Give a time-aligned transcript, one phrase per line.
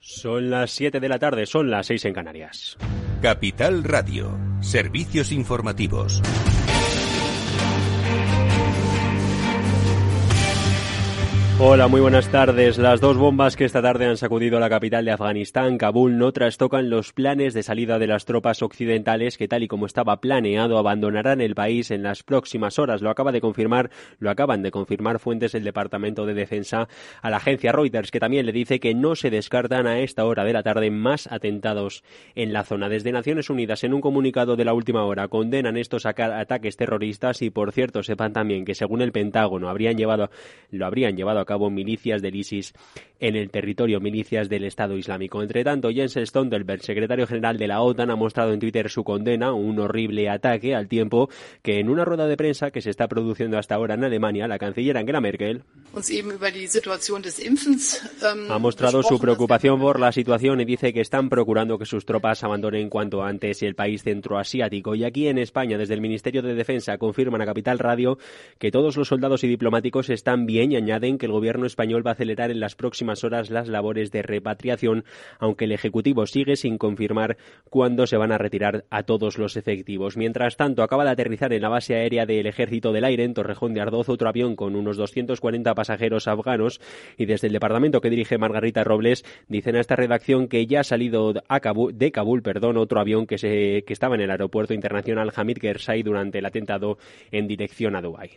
[0.00, 2.78] Son las 7 de la tarde, son las 6 en Canarias.
[3.20, 6.22] Capital Radio, servicios informativos.
[11.62, 12.78] Hola, muy buenas tardes.
[12.78, 16.88] Las dos bombas que esta tarde han sacudido la capital de Afganistán, Kabul, no trastocan
[16.88, 21.42] los planes de salida de las tropas occidentales que, tal y como estaba planeado, abandonarán
[21.42, 23.02] el país en las próximas horas.
[23.02, 26.88] Lo acaba de confirmar, lo acaban de confirmar fuentes del Departamento de Defensa
[27.20, 30.44] a la agencia Reuters, que también le dice que no se descartan a esta hora
[30.44, 32.04] de la tarde más atentados
[32.36, 32.88] en la zona.
[32.88, 37.50] Desde Naciones Unidas, en un comunicado de la última hora, condenan estos ataques terroristas y,
[37.50, 40.30] por cierto, sepan también que, según el Pentágono, habrían llevado,
[40.70, 42.74] lo habrían llevado a cabo milicias del ISIS
[43.18, 45.42] en el territorio, milicias del Estado Islámico.
[45.42, 49.52] Entre tanto, Jens Stoltenberg, secretario general de la OTAN, ha mostrado en Twitter su condena,
[49.52, 51.28] un horrible ataque, al tiempo
[51.62, 54.58] que en una rueda de prensa que se está produciendo hasta ahora en Alemania, la
[54.58, 55.64] canciller Angela Merkel
[58.48, 62.44] ha mostrado su preocupación por la situación y dice que están procurando que sus tropas
[62.44, 64.94] abandonen cuanto antes el país centroasiático.
[64.94, 68.18] Y aquí en España, desde el Ministerio de Defensa, confirman a Capital Radio
[68.58, 72.10] que todos los soldados y diplomáticos están bien y añaden que el gobierno español va
[72.10, 75.04] a acelerar en las próximas horas las labores de repatriación,
[75.38, 77.38] aunque el Ejecutivo sigue sin confirmar
[77.70, 80.18] cuándo se van a retirar a todos los efectivos.
[80.18, 83.72] Mientras tanto, acaba de aterrizar en la base aérea del Ejército del Aire, en Torrejón
[83.72, 86.78] de Ardoz, otro avión con unos 240 pasajeros afganos
[87.16, 90.84] y desde el departamento que dirige Margarita Robles dicen a esta redacción que ya ha
[90.84, 95.56] salido de Kabul perdón, otro avión que, se, que estaba en el aeropuerto internacional Hamid
[95.56, 96.98] Karzai durante el atentado
[97.30, 98.32] en dirección a Dubái.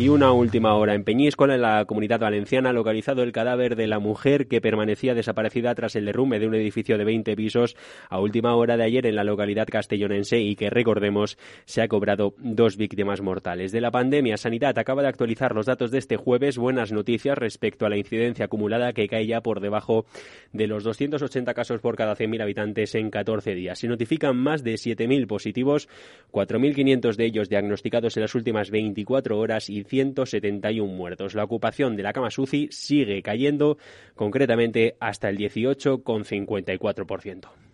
[0.00, 0.94] Y una última hora.
[0.94, 5.74] En Peñíscola, en la comunidad valenciana, localizado el cadáver de la mujer que permanecía desaparecida
[5.74, 7.76] tras el derrumbe de un edificio de 20 pisos
[8.08, 12.32] a última hora de ayer en la localidad castellonense y que, recordemos, se ha cobrado
[12.38, 13.72] dos víctimas mortales.
[13.72, 16.56] De la pandemia, Sanidad acaba de actualizar los datos de este jueves.
[16.56, 20.06] Buenas noticias respecto a la incidencia acumulada que cae ya por debajo
[20.54, 23.78] de los 280 casos por cada 100.000 habitantes en 14 días.
[23.78, 25.90] Se notifican más de 7.000 positivos,
[26.32, 31.34] 4.500 de ellos diagnosticados en las últimas 24 horas y 171 muertos.
[31.34, 33.76] La ocupación de la cama SUCI sigue cayendo,
[34.14, 37.69] concretamente hasta el 18,54%.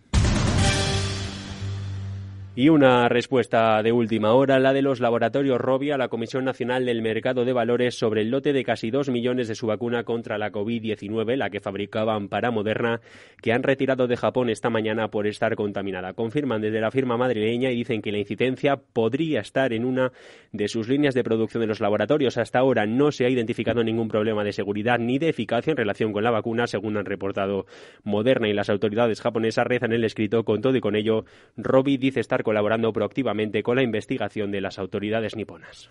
[2.59, 6.87] Y una respuesta de última hora, la de los laboratorios Robi a la Comisión Nacional
[6.87, 10.39] del Mercado de Valores sobre el lote de casi dos millones de su vacuna contra
[10.39, 12.99] la COVID-19, la que fabricaban para Moderna,
[13.43, 16.13] que han retirado de Japón esta mañana por estar contaminada.
[16.13, 20.11] Confirman desde la firma madrileña y dicen que la incidencia podría estar en una
[20.51, 22.39] de sus líneas de producción de los laboratorios.
[22.39, 26.11] Hasta ahora no se ha identificado ningún problema de seguridad ni de eficacia en relación
[26.11, 27.67] con la vacuna, según han reportado
[28.03, 30.43] Moderna y las autoridades japonesas rezan el escrito.
[30.43, 31.23] Con todo y con ello,
[31.55, 35.89] Robi dice estar colaborando proactivamente con la investigación de las autoridades niponas.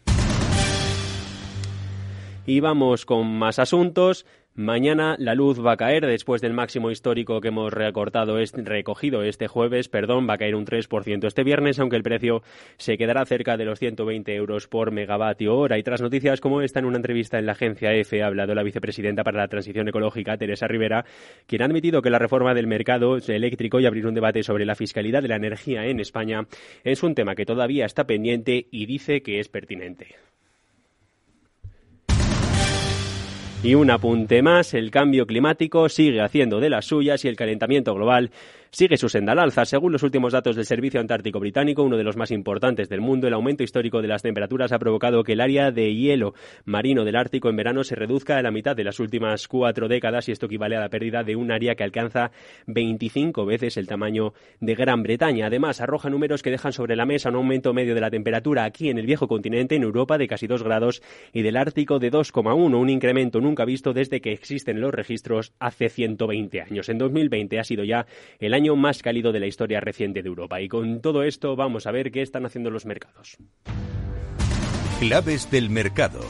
[2.47, 4.25] Y vamos con más asuntos.
[4.59, 9.49] Mañana la luz va a caer después del máximo histórico que hemos recortado recogido este
[9.49, 12.43] jueves, perdón, va a caer un 3% este viernes, aunque el precio
[12.79, 15.77] se quedará cerca de los 120 euros por megavatio hora.
[15.77, 18.63] Y tras noticias como esta, en una entrevista en la agencia EFE ha hablado la
[18.63, 21.05] vicepresidenta para la transición ecológica, Teresa Rivera,
[21.47, 24.75] quien ha admitido que la reforma del mercado eléctrico y abrir un debate sobre la
[24.75, 26.47] fiscalidad de la energía en España
[26.83, 30.17] es un tema que todavía está pendiente y dice que es pertinente.
[33.63, 37.95] Y un apunte más, el cambio climático sigue haciendo de las suyas y el calentamiento
[37.95, 38.31] global
[38.77, 39.65] sigue su senda al alza.
[39.65, 43.27] Según los últimos datos del Servicio Antártico Británico, uno de los más importantes del mundo,
[43.27, 46.35] el aumento histórico de las temperaturas ha provocado que el área de hielo
[46.67, 50.29] marino del Ártico en verano se reduzca a la mitad de las últimas cuatro décadas
[50.29, 52.33] y esto equivale a la pérdida de un área que alcanza
[52.67, 55.47] 25 veces el tamaño de Gran Bretaña.
[55.47, 58.91] Además, arroja números que dejan sobre la mesa un aumento medio de la temperatura aquí
[58.91, 62.79] en el viejo continente, en Europa, de casi 2 grados y del Ártico de 2,1,
[62.79, 66.91] un incremento nunca visto desde que existen los registros hace 120 años.
[66.91, 68.05] En 2020 ha sido ya
[68.39, 70.61] el año más cálido de la historia reciente de Europa.
[70.61, 73.37] Y con todo esto vamos a ver qué están haciendo los mercados.
[74.99, 76.21] Claves del mercado.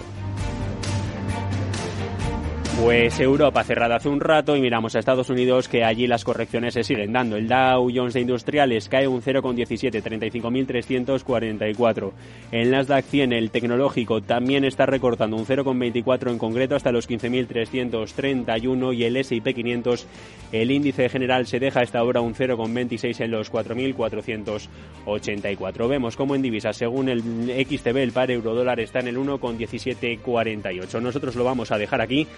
[2.83, 6.75] Pues Europa cerrada hace un rato y miramos a Estados Unidos que allí las correcciones
[6.75, 7.37] se siguen dando.
[7.37, 12.13] El Dow Jones de Industriales cae un 0,17, 35.344.
[12.53, 18.95] El Nasdaq 100, el tecnológico, también está recortando un 0,24 en concreto hasta los 15.331
[18.95, 20.07] y el S&P 500,
[20.53, 25.89] el índice general se deja hasta ahora un 0,26 en los 4.484.
[25.89, 31.01] Vemos como en divisas, según el XTB, el par euro dólar está en el 1,1748.
[31.01, 32.29] Nosotros lo vamos a dejar aquí.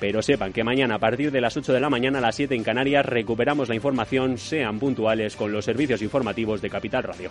[0.00, 2.54] Pero sepan que mañana a partir de las 8 de la mañana a las 7
[2.54, 7.30] en Canarias recuperamos la información, sean puntuales con los servicios informativos de Capital Radio.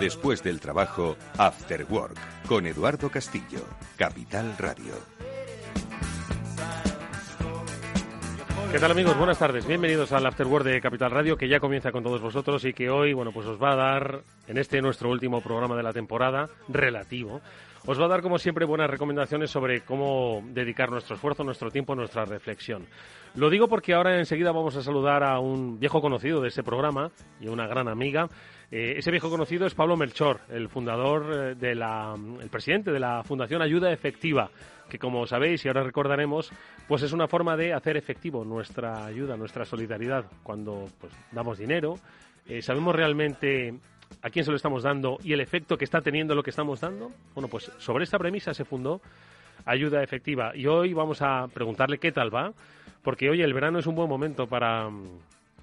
[0.00, 2.16] Después del trabajo, After Work,
[2.48, 3.60] con Eduardo Castillo,
[3.98, 4.94] Capital Radio.
[8.72, 9.18] ¿Qué tal amigos?
[9.18, 9.66] Buenas tardes.
[9.66, 12.88] Bienvenidos al After Work de Capital Radio que ya comienza con todos vosotros y que
[12.88, 16.48] hoy, bueno, pues os va a dar en este nuestro último programa de la temporada
[16.68, 17.42] relativo
[17.86, 21.94] os va a dar, como siempre, buenas recomendaciones sobre cómo dedicar nuestro esfuerzo, nuestro tiempo,
[21.94, 22.86] nuestra reflexión.
[23.34, 27.10] Lo digo porque ahora enseguida vamos a saludar a un viejo conocido de este programa
[27.40, 28.28] y una gran amiga.
[28.72, 33.00] Eh, ese viejo conocido es Pablo Melchor, el fundador eh, de la, el presidente de
[33.00, 34.48] la Fundación Ayuda Efectiva,
[34.88, 36.52] que como sabéis y ahora recordaremos,
[36.86, 41.96] pues es una forma de hacer efectivo nuestra ayuda, nuestra solidaridad cuando pues, damos dinero.
[42.46, 43.74] Eh, sabemos realmente
[44.22, 46.80] a quién se lo estamos dando y el efecto que está teniendo lo que estamos
[46.80, 47.10] dando?
[47.34, 49.00] Bueno, pues sobre esta premisa se fundó
[49.64, 52.52] Ayuda Efectiva y hoy vamos a preguntarle qué tal va,
[53.02, 54.88] porque hoy el verano es un buen momento para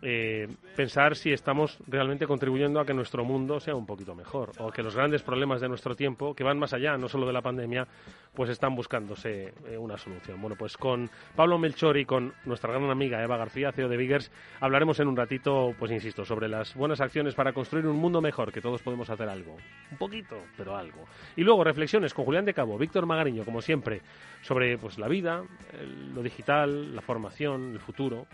[0.02, 4.72] eh, pensar si estamos realmente contribuyendo a que nuestro mundo sea un poquito mejor o
[4.72, 7.42] que los grandes problemas de nuestro tiempo, que van más allá no solo de la
[7.42, 7.88] pandemia,
[8.34, 10.40] pues están buscándose eh, una solución.
[10.40, 14.32] Bueno, pues con Pablo Melchor y con nuestra gran amiga Eva García, CEO de Biggers,
[14.60, 18.52] hablaremos en un ratito, pues insisto, sobre las buenas acciones para construir un mundo mejor,
[18.52, 19.58] que todos podemos hacer algo.
[19.92, 21.06] Un poquito, pero algo.
[21.36, 24.02] Y luego reflexiones con Julián de Cabo, Víctor Magariño, como siempre,
[24.42, 25.44] sobre pues la vida,
[26.14, 28.28] lo digital, la formación, el futuro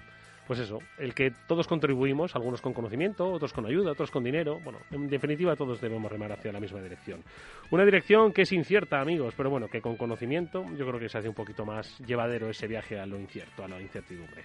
[0.48, 4.60] pues eso, el que todos contribuimos, algunos con conocimiento, otros con ayuda, otros con dinero.
[4.64, 7.22] Bueno, en definitiva todos debemos remar hacia la misma dirección.
[7.72, 11.18] Una dirección que es incierta, amigos, pero bueno, que con conocimiento yo creo que se
[11.18, 14.44] hace un poquito más llevadero ese viaje a lo incierto, a la incertidumbre.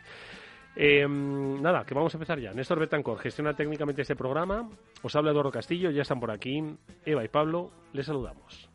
[0.77, 2.53] Em, nada, que vamos a empezar ya.
[2.53, 4.69] Néstor Betancor gestiona técnicamente este programa.
[5.03, 6.63] Os habla Eduardo Castillo, ya están por aquí.
[7.05, 8.71] Eva y Pablo, les saludamos.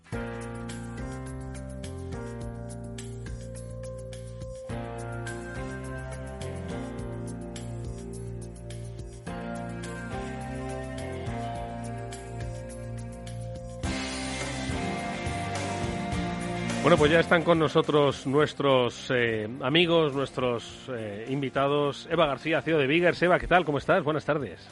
[16.83, 22.09] Bueno, pues ya están con nosotros nuestros eh, amigos, nuestros eh, invitados.
[22.11, 23.21] Eva García, CEO de Biggers.
[23.21, 23.63] Eva, ¿qué tal?
[23.63, 24.03] ¿Cómo estás?
[24.03, 24.67] Buenas tardes.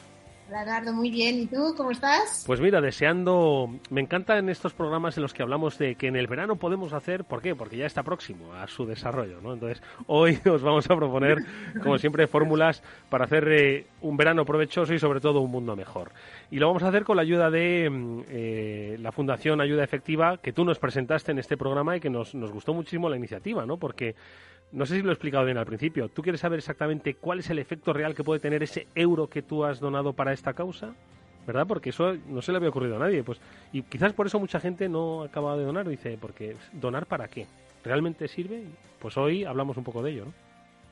[0.92, 1.38] Muy bien.
[1.38, 2.44] ¿Y tú cómo estás?
[2.46, 6.16] Pues mira, deseando, me encanta en estos programas en los que hablamos de que en
[6.16, 7.54] el verano podemos hacer, ¿por qué?
[7.54, 9.54] Porque ya está próximo a su desarrollo, ¿no?
[9.54, 11.38] Entonces, hoy os vamos a proponer,
[11.82, 16.12] como siempre, fórmulas para hacer eh, un verano provechoso y sobre todo un mundo mejor.
[16.50, 20.36] Y lo vamos a hacer con la ayuda de mm, eh, la Fundación Ayuda Efectiva,
[20.36, 23.78] que tú nos presentaste en este programa y que nos gustó muchísimo la iniciativa, ¿no?
[23.78, 24.14] Porque
[24.72, 26.08] no sé si lo he explicado bien al principio.
[26.08, 29.42] ¿Tú quieres saber exactamente cuál es el efecto real que puede tener ese euro que
[29.42, 30.94] tú has donado para esta causa?
[31.46, 31.66] ¿Verdad?
[31.66, 33.22] Porque eso no se le había ocurrido a nadie.
[33.22, 33.38] Pues,
[33.72, 35.88] y quizás por eso mucha gente no acaba de donar.
[35.88, 37.46] Dice, porque ¿donar para qué?
[37.84, 38.62] ¿Realmente sirve?
[38.98, 40.32] Pues hoy hablamos un poco de ello, ¿no?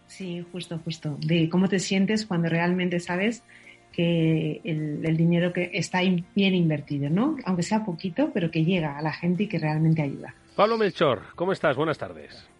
[0.08, 1.16] Sí, justo, justo.
[1.20, 3.44] De cómo te sientes cuando realmente sabes
[3.92, 7.36] que el, el, dinero que está bien invertido, ¿no?
[7.44, 10.34] Aunque sea poquito, pero que llega a la gente y que realmente ayuda.
[10.56, 11.76] Pablo Melchor, ¿cómo estás?
[11.76, 12.50] Buenas tardes.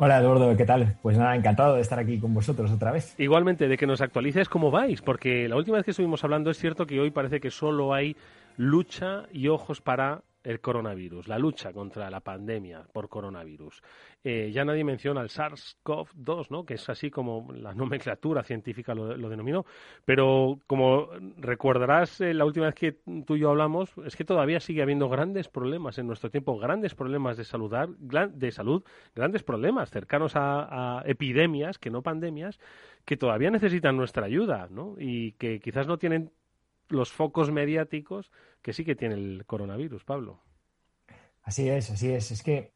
[0.00, 0.96] Hola Eduardo, ¿qué tal?
[1.02, 3.16] Pues nada, encantado de estar aquí con vosotros otra vez.
[3.18, 6.56] Igualmente, de que nos actualices cómo vais, porque la última vez que estuvimos hablando es
[6.56, 8.14] cierto que hoy parece que solo hay
[8.56, 13.82] lucha y ojos para el coronavirus, la lucha contra la pandemia por coronavirus.
[14.24, 16.64] Eh, ya nadie menciona el SARS-CoV-2, ¿no?
[16.64, 19.66] que es así como la nomenclatura científica lo, denominó,
[20.06, 22.92] pero como recordarás eh, la última vez que
[23.26, 26.94] tú y yo hablamos, es que todavía sigue habiendo grandes problemas en nuestro tiempo, grandes
[26.94, 28.82] problemas de, saludar, de salud,
[29.14, 32.58] grandes problemas cercanos a, a epidemias, que no pandemias,
[33.04, 34.94] que todavía necesitan nuestra ayuda ¿no?
[34.98, 36.30] y que quizás no tienen
[36.88, 38.30] los focos mediáticos
[38.62, 40.42] que sí que tiene el coronavirus, Pablo.
[41.42, 42.30] Así es, así es.
[42.30, 42.72] Es que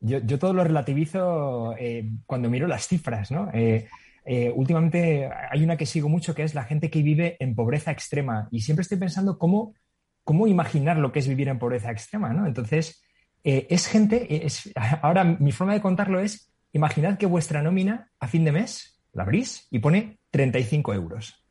[0.00, 3.50] yo, todo lo relativizo eh, cuando miro las cifras, ¿no?
[3.52, 3.88] Eh,
[4.24, 7.90] eh, últimamente hay una que sigo mucho que es la gente que vive en pobreza
[7.90, 9.74] extrema y siempre estoy pensando cómo,
[10.22, 12.46] cómo imaginar lo que es vivir en pobreza extrema, ¿no?
[12.46, 13.02] Entonces,
[13.42, 18.44] es gente, es, ahora mi forma de contarlo es, imaginad que vuestra nómina a fin
[18.44, 21.46] de mes la abrís y pone 35 euros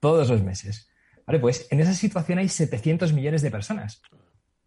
[0.00, 0.88] todos los meses.
[1.26, 4.00] Vale, pues en esa situación hay 700 millones de personas.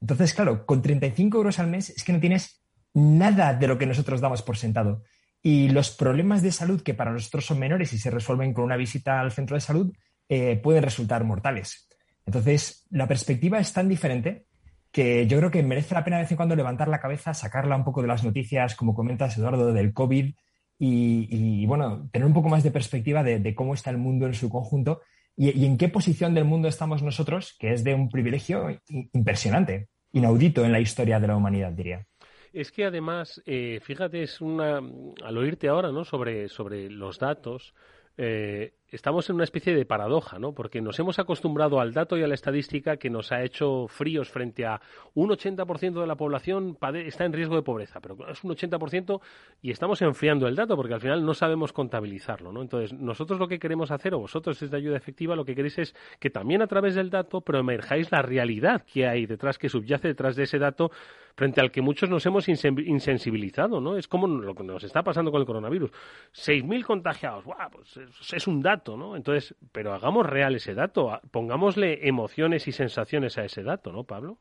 [0.02, 2.64] Entonces, claro, con 35 euros al mes es que no tienes
[2.94, 5.04] nada de lo que nosotros damos por sentado.
[5.42, 8.76] Y los problemas de salud que para nosotros son menores y se resuelven con una
[8.76, 9.94] visita al centro de salud
[10.28, 11.88] eh, pueden resultar mortales.
[12.26, 14.46] Entonces, la perspectiva es tan diferente
[14.92, 17.76] que yo creo que merece la pena de vez en cuando levantar la cabeza, sacarla
[17.76, 20.34] un poco de las noticias, como comentas, Eduardo, del COVID
[20.82, 24.50] y, bueno, tener un poco más de perspectiva de, cómo está el mundo en su
[24.50, 25.02] conjunto
[25.40, 28.68] y, en qué posición del mundo estamos nosotros, que es de un privilegio
[29.14, 32.06] impresionante, inaudito en la historia de la humanidad, diría.
[32.52, 34.82] Es que además, eh, fíjate, es una,
[35.24, 36.04] al oírte ahora, ¿no?
[36.04, 37.74] Sobre, sobre los datos,
[38.18, 40.54] eh, estamos en una especie de paradoja, ¿no?
[40.54, 44.30] Porque nos hemos acostumbrado al dato y a la estadística que nos ha hecho fríos
[44.30, 44.82] frente a
[45.14, 49.22] un 80% de la población está en riesgo de pobreza, pero es un 80%
[49.62, 52.62] y estamos enfriando el dato porque al final no sabemos contabilizarlo, ¿no?
[52.62, 55.96] Entonces, nosotros lo que queremos hacer, o vosotros desde Ayuda Efectiva, lo que queréis es
[56.20, 60.36] que también a través del dato proemerjáis la realidad que hay detrás, que subyace detrás
[60.36, 60.92] de ese dato
[61.36, 63.96] frente al que muchos nos hemos insensibilizado, ¿no?
[63.96, 65.92] Es como lo que nos está pasando con el coronavirus.
[66.34, 67.70] 6.000 contagiados, ¡guau!
[67.72, 68.79] Pues es un dato
[69.16, 74.40] entonces, pero hagamos real ese dato, pongámosle emociones y sensaciones a ese dato, ¿no, Pablo?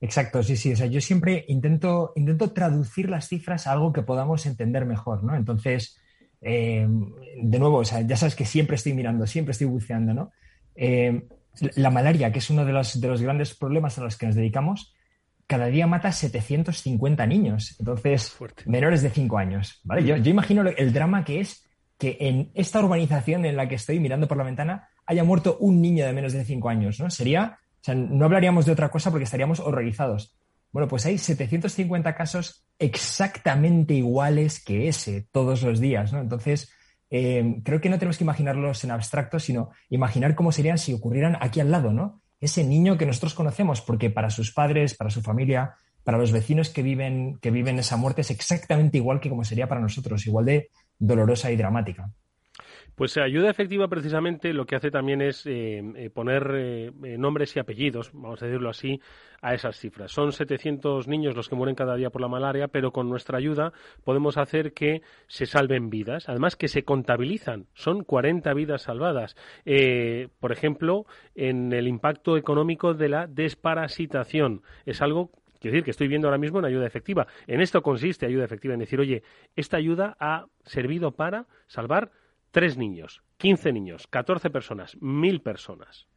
[0.00, 0.72] Exacto, sí, sí.
[0.72, 5.22] O sea, yo siempre intento, intento traducir las cifras a algo que podamos entender mejor,
[5.22, 5.36] ¿no?
[5.36, 5.96] Entonces,
[6.40, 6.86] eh,
[7.40, 10.32] de nuevo, o sea, ya sabes que siempre estoy mirando, siempre estoy buceando, ¿no?
[10.74, 11.28] Eh,
[11.76, 14.34] la malaria, que es uno de los, de los grandes problemas a los que nos
[14.34, 14.94] dedicamos,
[15.46, 20.04] cada día mata 750 niños, entonces menores de 5 años, ¿vale?
[20.04, 21.68] Yo, yo imagino el drama que es
[22.02, 25.80] que en esta urbanización en la que estoy mirando por la ventana haya muerto un
[25.80, 27.08] niño de menos de 5 años, ¿no?
[27.10, 30.36] Sería, o sea, no hablaríamos de otra cosa porque estaríamos horrorizados.
[30.72, 36.20] Bueno, pues hay 750 casos exactamente iguales que ese todos los días, ¿no?
[36.20, 36.72] Entonces,
[37.08, 41.36] eh, creo que no tenemos que imaginarlos en abstracto, sino imaginar cómo serían si ocurrieran
[41.40, 42.20] aquí al lado, ¿no?
[42.40, 46.68] Ese niño que nosotros conocemos, porque para sus padres, para su familia, para los vecinos
[46.68, 50.46] que viven, que viven esa muerte es exactamente igual que como sería para nosotros, igual
[50.46, 50.70] de
[51.02, 52.10] dolorosa y dramática.
[52.94, 57.58] Pues ayuda efectiva precisamente lo que hace también es eh, eh, poner eh, nombres y
[57.58, 59.00] apellidos, vamos a decirlo así,
[59.40, 60.12] a esas cifras.
[60.12, 63.72] Son 700 niños los que mueren cada día por la malaria, pero con nuestra ayuda
[64.04, 67.66] podemos hacer que se salven vidas, además que se contabilizan.
[67.72, 69.36] Son 40 vidas salvadas.
[70.38, 74.62] por ejemplo, en el impacto económico de la desparasitación.
[74.84, 75.30] Es algo
[75.62, 77.28] Quiero decir que estoy viendo ahora mismo una ayuda efectiva.
[77.46, 79.22] En esto consiste ayuda efectiva, en decir, oye,
[79.54, 82.10] esta ayuda ha servido para salvar
[82.50, 86.08] tres niños, quince niños, catorce personas, mil personas.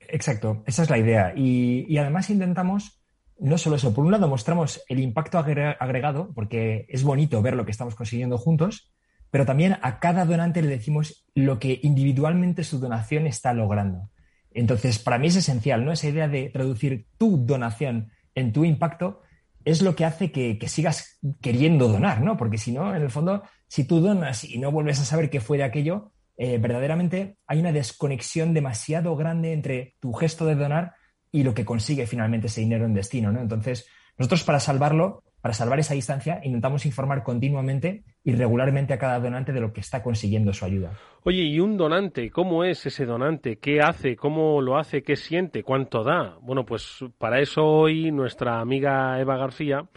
[0.00, 1.32] Exacto, esa es la idea.
[1.36, 3.00] Y, además intentamos,
[3.38, 7.64] no solo eso, por un lado mostramos el impacto agregado, porque es bonito ver lo
[7.64, 8.92] que estamos consiguiendo juntos,
[9.30, 14.10] pero también a cada donante le decimos lo que individualmente su donación está logrando.
[14.52, 15.92] Entonces, para mí es esencial, ¿no?
[15.92, 19.22] Esa idea de traducir tu donación en tu impacto
[19.64, 22.36] es lo que hace que, sigas queriendo donar, ¿no?
[22.36, 25.40] Porque si no, en el fondo, si tú donas y no vuelves a saber qué
[25.40, 30.94] fue de aquello, eh, verdaderamente hay una desconexión demasiado grande entre tu gesto de donar
[31.30, 33.40] y lo que consigue finalmente ese dinero en destino, ¿no?
[33.40, 33.86] Entonces,
[34.16, 39.52] nosotros para salvarlo para salvar esa distancia, intentamos informar continuamente y regularmente a cada donante
[39.52, 40.92] de lo que está consiguiendo su ayuda.
[41.22, 42.30] Oye, ¿y un donante?
[42.30, 43.58] ¿Cómo es ese donante?
[43.58, 44.16] ¿Qué hace?
[44.16, 45.02] ¿Cómo lo hace?
[45.02, 45.62] ¿Qué siente?
[45.62, 46.38] ¿Cuánto da?
[46.42, 49.88] Bueno, pues para eso hoy nuestra amiga Eva García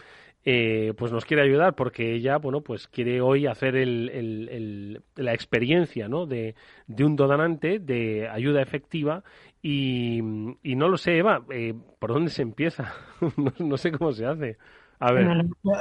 [0.44, 6.26] eh, pues nos quiere ayudar porque ella, bueno, pues quiere hoy hacer la experiencia, ¿no?
[6.26, 6.54] De,
[6.98, 9.22] un donante de ayuda efectiva
[9.62, 12.92] y, no lo sé, Eva, eh, ¿por dónde se empieza?
[13.58, 14.58] no sé cómo se hace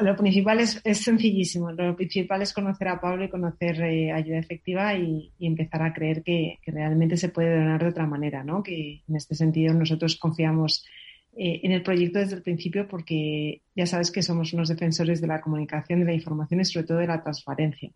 [0.01, 1.72] lo, principal es, sencillísimo.
[1.72, 6.24] Lo principal es conocer a Pablo y conocer eh, ayuda efectiva y, empezar a creer
[6.24, 8.63] que, realmente se puede donar de otra manera, ¿no?
[8.63, 10.86] Que en este sentido nosotros confiamos
[11.34, 15.28] eh, en el proyecto desde el principio porque ya sabes que somos unos defensores de
[15.28, 17.92] la comunicación, de la información y sobre todo de la transparencia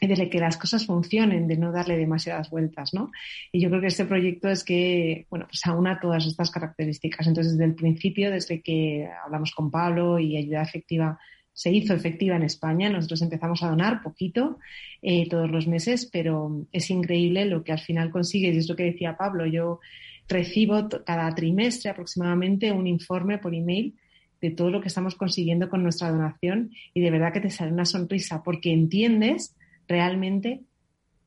[0.00, 3.10] de que las cosas funcionen, de no darle demasiadas vueltas, ¿no?
[3.52, 7.26] Y yo creo que este proyecto es que, bueno, pues aúna todas estas características.
[7.26, 11.18] Entonces, desde el principio, desde que hablamos con Pablo y Ayuda Efectiva
[11.52, 14.58] se hizo efectiva en España, nosotros empezamos a donar poquito
[15.00, 18.54] eh, todos los meses, pero es increíble lo que al final consigues.
[18.54, 19.78] Y es lo que decía Pablo, yo
[20.28, 23.94] recibo cada trimestre aproximadamente un informe por email
[24.40, 27.72] de todo lo que estamos consiguiendo con nuestra donación y de verdad que te sale
[27.72, 29.54] una sonrisa porque entiendes
[29.88, 30.62] realmente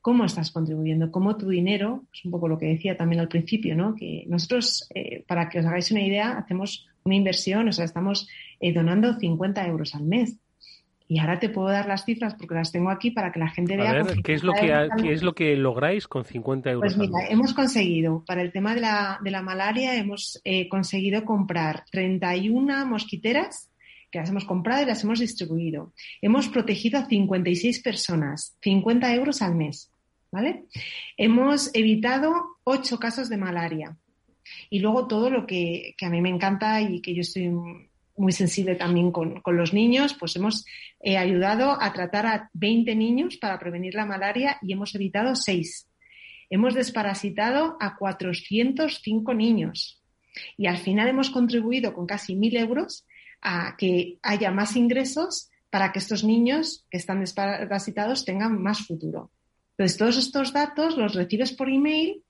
[0.00, 3.76] cómo estás contribuyendo, cómo tu dinero, es un poco lo que decía también al principio,
[3.76, 3.94] ¿no?
[3.94, 8.28] Que nosotros, eh, para que os hagáis una idea, hacemos una inversión, o sea, estamos
[8.60, 10.36] eh, donando 50 euros al mes.
[11.10, 13.78] Y ahora te puedo dar las cifras porque las tengo aquí para que la gente
[13.78, 14.04] vea.
[14.22, 16.94] ¿qué es, lo que, ¿qué es lo que lográis con 50 euros?
[16.94, 21.24] Pues mira, hemos conseguido, para el tema de la, de la malaria, hemos eh, conseguido
[21.24, 23.70] comprar 31 mosquiteras
[24.10, 25.92] que las hemos comprado y las hemos distribuido.
[26.22, 29.90] Hemos protegido a 56 personas, 50 euros al mes.
[30.30, 30.64] ¿Vale?
[31.16, 33.96] Hemos evitado ocho casos de malaria.
[34.68, 37.50] Y luego todo lo que, a mí me encanta y que yo estoy
[38.16, 40.66] muy sensible también con, los niños, pues hemos
[41.00, 45.88] eh, ayudado a tratar a 20 niños para prevenir la malaria y hemos evitado seis.
[46.50, 50.02] Hemos desparasitado a 405 niños
[50.56, 53.06] y al final hemos contribuido con casi 1.000 euros
[53.40, 59.30] a que haya más ingresos para que estos niños que están desparasitados tengan más futuro.
[59.76, 62.24] Entonces, todos estos datos los recibes por email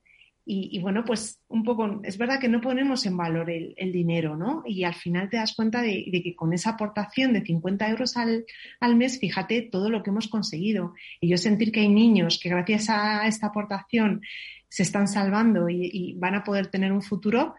[0.50, 4.62] y, bueno, pues un poco, es verdad que no ponemos en valor el, dinero, ¿no?
[4.64, 8.96] Y al final te das cuenta de, que con esa aportación de 50 euros al,
[8.96, 10.94] mes, fíjate todo lo que hemos conseguido.
[11.20, 14.22] Y yo sentir que hay niños que gracias a esta aportación
[14.70, 17.54] se están salvando y, van a poder tener un futuro,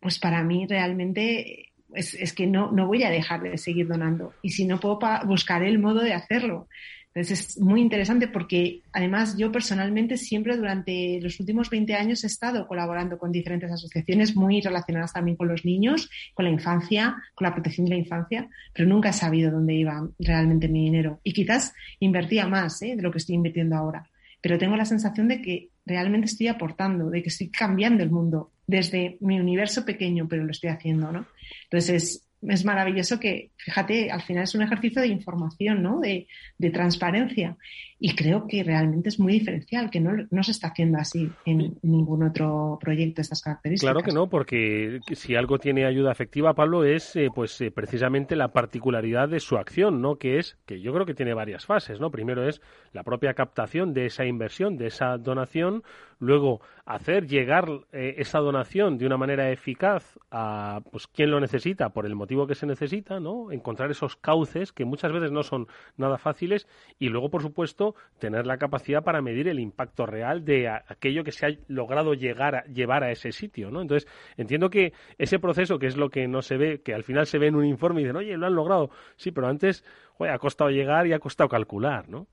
[0.00, 4.34] pues para mí realmente es, que no, no voy a dejar de seguir donando.
[4.42, 6.68] Y si no puedo, buscaré el modo de hacerlo.
[7.14, 12.28] Entonces es muy interesante porque además yo personalmente siempre durante los últimos 20 años he
[12.28, 17.46] estado colaborando con diferentes asociaciones muy relacionadas también con los niños, con la infancia, con
[17.46, 21.18] la protección de la infancia, pero nunca he sabido dónde iba realmente mi dinero.
[21.24, 22.94] Y quizás invertía más ¿eh?
[22.94, 24.08] de lo que estoy invirtiendo ahora.
[24.40, 28.52] Pero tengo la sensación de que realmente estoy aportando, de que estoy cambiando el mundo
[28.66, 31.26] desde mi universo pequeño, pero lo estoy haciendo, ¿no?
[31.64, 36.00] Entonces, es maravilloso que, fíjate, al final es un ejercicio de información, ¿no?
[36.00, 36.26] De,
[36.72, 37.56] transparencia.
[38.00, 42.22] Y creo que realmente es muy diferencial, que no, se está haciendo así en ningún
[42.22, 43.92] otro proyecto de estas características.
[43.92, 48.36] Claro que no, porque si algo tiene ayuda efectiva, Pablo, es eh, pues eh, precisamente
[48.36, 50.16] la particularidad de su acción, ¿no?
[50.16, 52.12] Que es, que yo creo que tiene varias fases, ¿no?
[52.12, 52.60] Primero es
[52.92, 55.82] la propia captación de esa inversión, de esa donación,
[56.20, 61.90] luego hacer llegar eh, esa donación de una manera eficaz a pues quien lo necesita
[61.90, 63.52] por el motivo que se necesita, ¿no?
[63.52, 66.66] Encontrar esos cauces que muchas veces no son nada fáciles
[66.98, 67.87] y luego, por supuesto,
[68.18, 73.04] tener la capacidad para medir el impacto real de aquello que se ha logrado llevar
[73.04, 73.82] a ese sitio, ¿no?
[73.82, 77.26] Entonces, entiendo que ese proceso, que es lo que no se ve, que al final
[77.26, 78.90] se ve en un informe y dicen, oye, lo han logrado.
[79.16, 79.84] Sí, pero antes,
[80.20, 82.26] ha costado llegar y ha costado calcular, ¿no?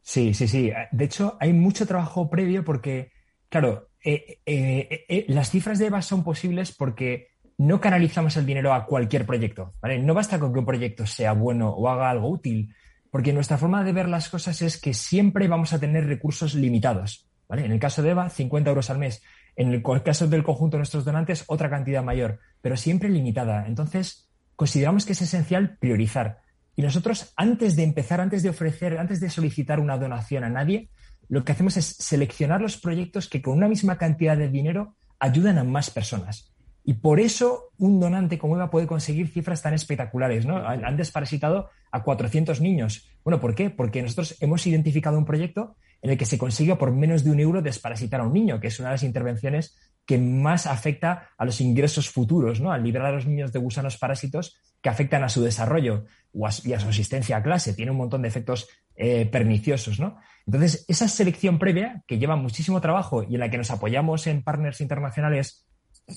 [0.00, 0.72] Sí, sí, sí.
[0.92, 3.10] De hecho, hay mucho trabajo previo porque,
[3.48, 8.72] claro, eh, eh, eh, las cifras de EVA son posibles porque no canalizamos el dinero
[8.72, 9.74] a cualquier proyecto.
[10.00, 12.72] No basta con que un proyecto sea bueno o haga algo útil,
[13.16, 17.26] porque nuestra forma de ver las cosas es que siempre vamos a tener recursos limitados.
[17.48, 19.22] En el caso de EVA, 50 euros al mes.
[19.56, 23.68] En el caso del conjunto de nuestros donantes, otra cantidad mayor, pero siempre limitada.
[23.68, 26.40] Entonces, consideramos que es esencial priorizar.
[26.74, 30.90] Y nosotros, antes de empezar, antes de ofrecer, antes de solicitar una donación a nadie,
[31.30, 35.56] lo que hacemos es seleccionar los proyectos que con una misma cantidad de dinero ayudan
[35.56, 36.52] a más personas.
[36.84, 40.44] Y por eso un donante como Eva puede conseguir cifras tan espectaculares.
[40.44, 40.58] ¿no?
[40.58, 43.08] Han desparasitado a 400 niños.
[43.24, 43.70] Bueno, ¿por qué?
[43.70, 47.40] Porque nosotros hemos identificado un proyecto en el que se consigue por menos de un
[47.40, 51.44] euro desparasitar a un niño, que es una de las intervenciones que más afecta a
[51.44, 52.70] los ingresos futuros, ¿no?
[52.70, 56.50] Al liberar a los niños de gusanos parásitos que afectan a su desarrollo o a,
[56.64, 57.74] y a su asistencia a clase.
[57.74, 60.16] Tiene un montón de efectos eh, perniciosos, ¿no?
[60.46, 64.42] Entonces, esa selección previa, que lleva muchísimo trabajo y en la que nos apoyamos en
[64.42, 65.66] partners internacionales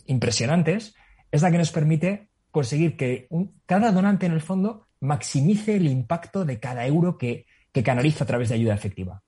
[0.05, 0.93] impresionantes,
[1.31, 3.27] es la que nos permite conseguir que
[3.65, 7.45] cada donante en el fondo maximice el impacto de cada euro que
[7.83, 9.23] canaliza a través de ayuda efectiva.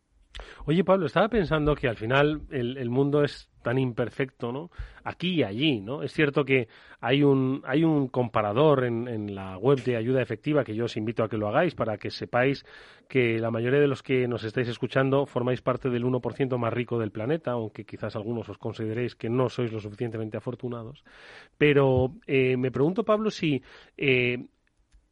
[0.65, 4.71] Oye, Pablo, estaba pensando que al final el, mundo es tan imperfecto, ¿no?
[5.03, 6.03] Aquí y allí, ¿no?
[6.03, 6.67] Es cierto que
[6.99, 10.97] hay un, hay un comparador en, en, la web de ayuda efectiva que yo os
[10.97, 12.65] invito a que lo hagáis para que sepáis
[13.07, 16.99] que la mayoría de los que nos estáis escuchando formáis parte del 1% más rico
[16.99, 21.03] del planeta, aunque quizás algunos os consideréis que no sois lo suficientemente afortunados.
[21.57, 23.61] Pero eh, me pregunto, Pablo, si
[23.97, 24.45] eh,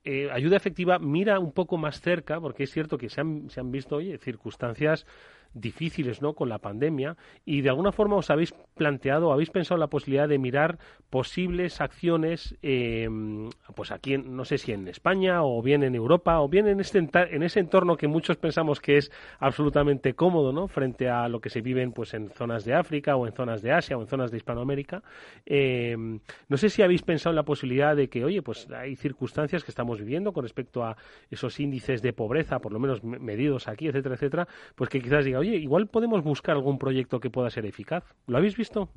[0.04, 3.60] eh, ayuda efectiva mira un poco más cerca, porque es cierto que se han, se
[3.60, 5.06] han visto oye, circunstancias
[5.54, 6.34] difíciles ¿no?
[6.34, 10.38] con la pandemia y de alguna forma os habéis planteado, habéis pensado la posibilidad de
[10.38, 10.78] mirar
[11.10, 16.40] posibles acciones em, pues aquí, en, no sé si en España o bien en Europa
[16.42, 20.68] o bien en, este, en ese entorno que muchos pensamos que es absolutamente cómodo ¿no?
[20.68, 23.72] frente a lo que se viven pues en zonas de África o en zonas de
[23.72, 25.04] Asia o en zonas de Hispanoamérica.
[25.46, 29.64] Em, no sé si habéis pensado en la posibilidad de que, oye, pues hay circunstancias
[29.64, 30.96] que estamos viviendo con respecto a
[31.30, 35.39] esos índices de pobreza, por lo menos medidos aquí, etcétera, etcétera, pues que quizás diga,
[35.40, 38.04] oye, igual podemos buscar algún proyecto que pueda ser eficaz.
[38.28, 38.92] ¿Lo habéis visto?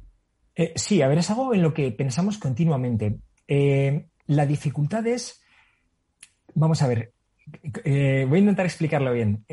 [0.55, 3.19] Eh, sí, a ver, es algo en lo que pensamos continuamente.
[3.49, 5.43] Eh, la dificultad es,
[6.55, 7.13] vamos a ver,
[7.85, 9.45] eh, voy a intentar explicarlo bien.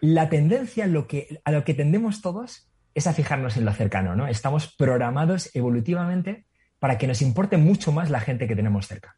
[0.00, 4.14] la tendencia lo que, a lo que tendemos todos es a fijarnos en lo cercano,
[4.14, 4.28] ¿no?
[4.28, 6.46] Estamos programados evolutivamente
[6.78, 9.16] para que nos importe mucho más la gente que tenemos cerca.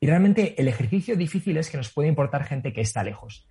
[0.00, 3.48] Y realmente el ejercicio difícil es que nos puede importar gente que está lejos.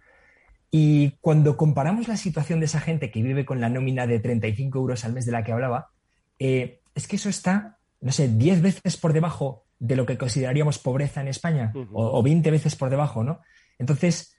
[0.75, 4.79] Y cuando comparamos la situación de esa gente que vive con la nómina de 35
[4.79, 5.91] euros al mes de la que hablaba,
[6.39, 10.79] eh, es que eso está, no sé, 10 veces por debajo de lo que consideraríamos
[10.79, 13.41] pobreza en España, o, o, 20 veces por debajo, ¿no?
[13.77, 14.35] Entonces,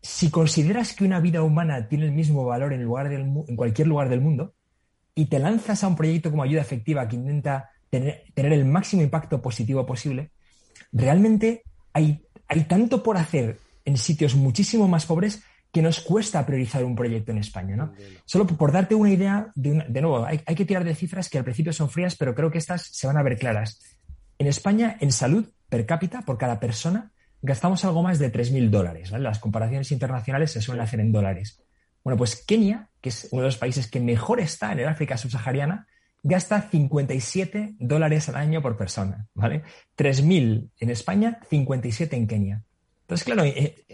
[0.00, 3.88] si consideras que una vida humana tiene el mismo valor en, lugar del, en cualquier
[3.88, 4.54] lugar del mundo
[5.14, 9.42] y te lanzas a un proyecto como ayuda efectiva que intenta tener, el máximo impacto
[9.42, 10.30] positivo posible,
[10.92, 15.42] realmente hay, hay tanto por hacer en sitios muchísimo más pobres
[15.78, 17.76] que nos cuesta priorizar un proyecto en España.
[17.76, 17.92] ¿no?
[18.24, 21.38] Solo por darte una idea, de, de nuevo, hay, hay, que tirar de cifras que
[21.38, 23.80] al principio son frías, pero creo que estas se van a ver claras.
[24.38, 27.12] En España, en salud per cápita, por cada persona,
[27.42, 29.12] gastamos algo más de 3.000 dólares.
[29.12, 31.62] Las comparaciones internacionales se suelen hacer en dólares.
[32.02, 35.16] Bueno, pues Kenia, que es uno de los países que mejor está en el África
[35.16, 35.86] subsahariana,
[36.24, 39.62] gasta 57 dólares al año por persona, ¿vale?
[39.96, 42.62] 3.000 en España, 57 en Kenia.
[43.02, 43.86] Entonces, claro, eh,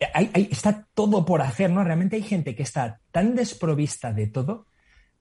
[0.00, 1.84] eh, está todo por hacer, ¿no?
[1.84, 4.66] Realmente hay gente que está tan desprovista de todo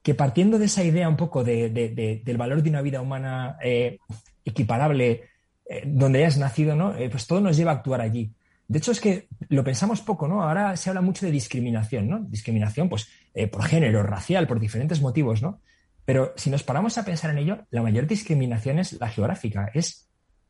[0.02, 3.98] que partiendo de esa idea un poco del valor de una vida humana eh,
[4.46, 5.24] equiparable
[5.68, 6.96] eh, donde hayas nacido, ¿no?
[6.96, 8.32] Eh, pues todo nos lleva a actuar allí.
[8.68, 10.44] De hecho, es que lo pensamos poco, ¿no?
[10.44, 12.20] Ahora se habla mucho de discriminación, ¿no?
[12.20, 15.62] Discriminación, pues, eh, por género, racial, por diferentes motivos, ¿no?
[16.06, 20.08] Pero si nos paramos a pensar en ello, la mayor discriminación es la geográfica, es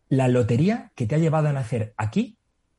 [0.10, 2.38] la lotería que te ha llevado a nacer aquí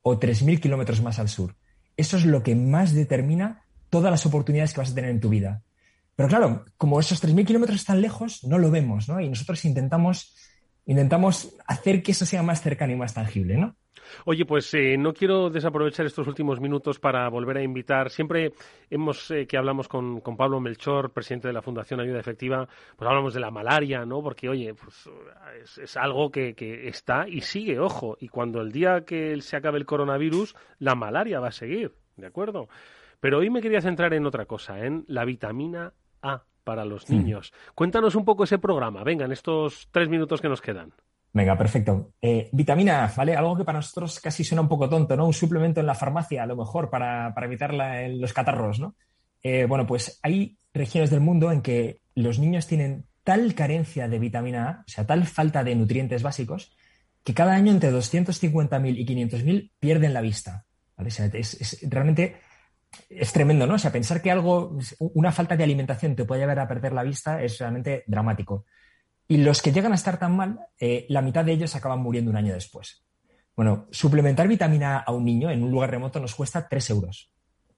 [0.09, 1.57] o 3.000 kilómetros más al sur.
[1.97, 5.29] Eso es lo que más determina todas las oportunidades que vas a tener en tu
[5.29, 5.65] vida.
[6.15, 9.21] Pero claro, como esos 3.000 kilómetros están lejos, no lo vemos, ¿no?
[9.21, 10.37] Y nosotros intentamos
[10.85, 13.75] intentamos hacer que eso sea más cercano y más tangible, ¿no?
[14.25, 18.11] Oye, pues eh, no quiero desaprovechar estos últimos minutos para volver a invitar.
[18.11, 18.53] Siempre
[18.91, 23.35] hemos eh, que hablamos con, Pablo Melchor, presidente de la Fundación Ayuda Efectiva, pues hablamos
[23.35, 24.23] de la malaria, ¿no?
[24.23, 25.09] Porque, oye, pues
[25.79, 28.17] es, algo que, que, está y sigue, ojo.
[28.21, 32.27] Y cuando el día que se acabe el coronavirus, la malaria va a seguir, ¿de
[32.27, 32.69] acuerdo?
[33.21, 37.53] Pero hoy me quería centrar en otra cosa, en la vitamina A para los niños.
[37.75, 40.93] Cuéntanos un poco ese programa, venga, en estos tres minutos que nos quedan.
[41.37, 42.15] Venga, perfecto.
[42.23, 43.37] Eh, vitamina A, ¿vale?
[43.37, 45.27] Algo que para nosotros casi suena un poco tonto, ¿no?
[45.27, 48.95] Un suplemento en la farmacia, a lo mejor, para, evitar los catarros, ¿no?
[49.43, 54.19] Eh, bueno, pues hay regiones del mundo en que los niños tienen tal carencia de
[54.19, 56.75] vitamina A, o sea, tal falta de nutrientes básicos,
[57.23, 60.65] que cada año entre 250.000 y 500.000 pierden la vista.
[60.97, 61.09] ¿vale?
[61.09, 62.37] O sea, es, realmente
[63.11, 63.75] es tremendo, ¿no?
[63.75, 67.03] O sea, pensar que algo, una falta de alimentación te puede llevar a perder la
[67.03, 68.65] vista es realmente dramático.
[69.29, 72.31] Y los que llegan a estar tan mal, eh, la mitad de ellos acaban muriendo
[72.31, 73.05] un año después.
[73.57, 77.33] Bueno, suplementar vitamina A a un niño en un lugar remoto nos cuesta 3 euros.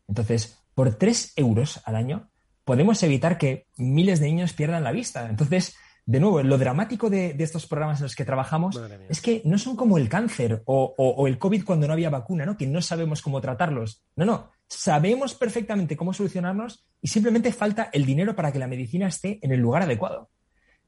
[0.09, 2.31] Entonces, por 3 euros al año,
[2.65, 5.29] podemos evitar que miles de niños pierdan la vista.
[5.29, 9.59] Entonces, de nuevo, lo dramático de, estos programas en los que trabajamos es que no
[9.59, 12.57] son como el cáncer o, o, el COVID cuando no había vacuna, ¿no?
[12.57, 14.03] Que no sabemos cómo tratarlos.
[14.17, 19.09] No, no sabemos perfectamente cómo solucionarnos y simplemente falta el dinero para que la medicina
[19.09, 20.31] esté en el lugar adecuado.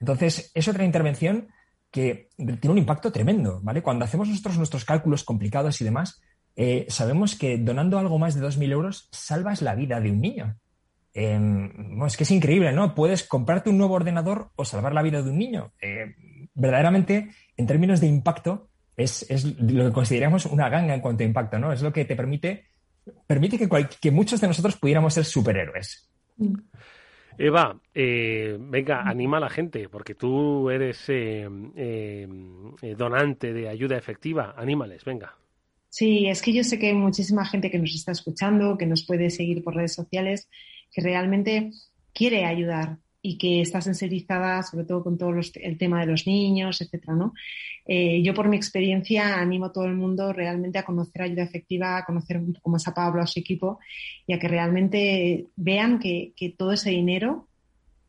[0.01, 1.49] Entonces, es otra intervención
[1.91, 3.83] que tiene un impacto tremendo, ¿vale?
[3.83, 6.23] Cuando hacemos nosotros nuestros cálculos complicados y demás,
[6.57, 10.57] eh, sabemos que donando algo más de 2.000 euros salvas la vida de un niño.
[11.13, 12.95] Em, es que es increíble, ¿no?
[12.95, 15.73] Puedes comprarte un nuevo ordenador o salvar la vida de un niño.
[15.81, 16.15] Eh,
[16.55, 19.27] verdaderamente, en términos de impacto, es,
[19.61, 21.73] lo que consideramos una ganga en cuanto a impacto, ¿no?
[21.73, 22.67] Es lo que te permite
[23.27, 23.69] permite que,
[24.01, 26.09] que muchos de nosotros pudiéramos ser superhéroes.
[27.43, 33.97] Eva, eh, venga, anima a la gente, porque tú eres eh, eh, donante de ayuda
[33.97, 34.55] efectiva.
[34.59, 35.35] Anímales, venga.
[35.89, 39.07] Sí, es que yo sé que hay muchísima gente que nos está escuchando, que nos
[39.07, 40.51] puede seguir por redes sociales,
[40.93, 41.71] que realmente
[42.13, 46.81] quiere ayudar, y que está sensibilizada sobre todo con todo el tema de los niños,
[46.81, 47.35] etcétera, ¿no?
[47.93, 51.97] Eh, yo por mi experiencia animo a todo el mundo realmente a conocer ayuda efectiva,
[51.97, 53.81] a conocer poco más a Pablo, a su equipo
[54.29, 57.49] y a que realmente vean que, que todo ese dinero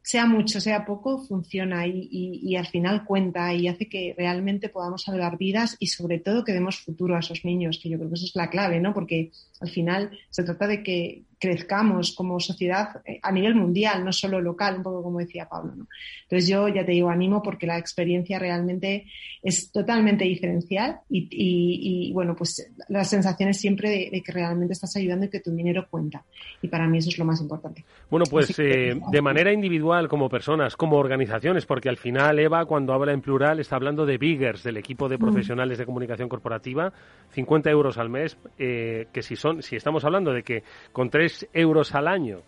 [0.03, 5.01] sea mucho, sea poco, funciona y, y, al final cuenta y hace que realmente podamos
[5.01, 8.15] salvar vidas y sobre todo que demos futuro a esos niños, que yo creo que
[8.15, 8.93] eso es la clave, ¿no?
[8.93, 14.13] Porque al final se trata de que crezcamos como sociedad eh, a nivel mundial, no
[14.13, 15.73] solo local, un poco como decía Pablo.
[15.75, 15.87] ¿no?
[16.21, 19.07] Entonces yo ya te digo, animo porque la experiencia realmente
[19.41, 24.95] es totalmente diferencial y, y, bueno, pues la sensación es siempre de, que realmente estás
[24.95, 26.23] ayudando y que tu dinero cuenta.
[26.61, 27.83] Y para mí eso es lo más importante.
[28.11, 32.93] Bueno, pues eh, de manera individual, como personas, como organizaciones, porque al final Eva, cuando
[32.93, 35.21] habla en plural, está hablando de Biggers, del equipo de mm.
[35.21, 36.93] profesionales de comunicación corporativa,
[37.31, 41.30] 50 euros al mes, eh, que si son, si estamos hablando de que con tres
[41.53, 42.41] euros al año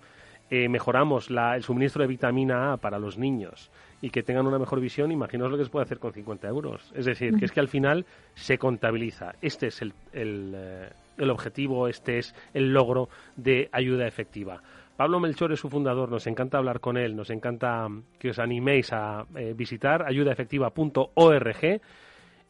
[0.56, 4.80] eh, mejoramos el suministro de vitamina A para los niños y que tengan una mejor
[4.80, 6.92] visión, imaginaos lo que se puede hacer con 50 euros.
[6.94, 9.34] Es decir, que es que al final se contabiliza.
[9.42, 14.62] Este es eh, el objetivo, este es el logro de ayuda efectiva.
[14.96, 17.88] Pablo Melchor es su fundador, nos encanta hablar con él, nos encanta
[18.20, 21.82] que os animéis a eh, visitar ayudaefectiva.org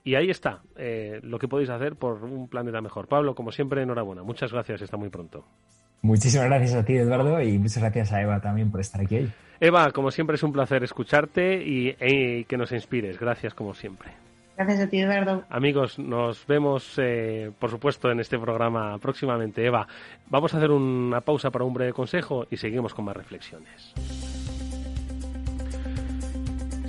[0.03, 0.61] y ahí está
[1.21, 3.07] lo que podéis hacer por un planeta mejor.
[3.07, 4.23] Pablo, como siempre, enhorabuena.
[4.23, 5.45] Muchas gracias, está muy pronto.
[6.03, 9.31] Muchísimas gracias a ti, Eduardo, y muchas gracias a Eva también por estar aquí hoy.
[9.61, 13.17] Eva, como siempre es un placer escucharte y, y que nos inspires.
[13.17, 14.11] Gracias, como siempre.
[14.57, 15.45] Gracias a ti, Eduardo.
[15.49, 19.65] Amigos, nos vemos, eh, por supuesto, en este programa próximamente.
[19.65, 19.87] Eva,
[20.29, 23.93] vamos a hacer una pausa para un breve consejo y seguimos con más reflexiones.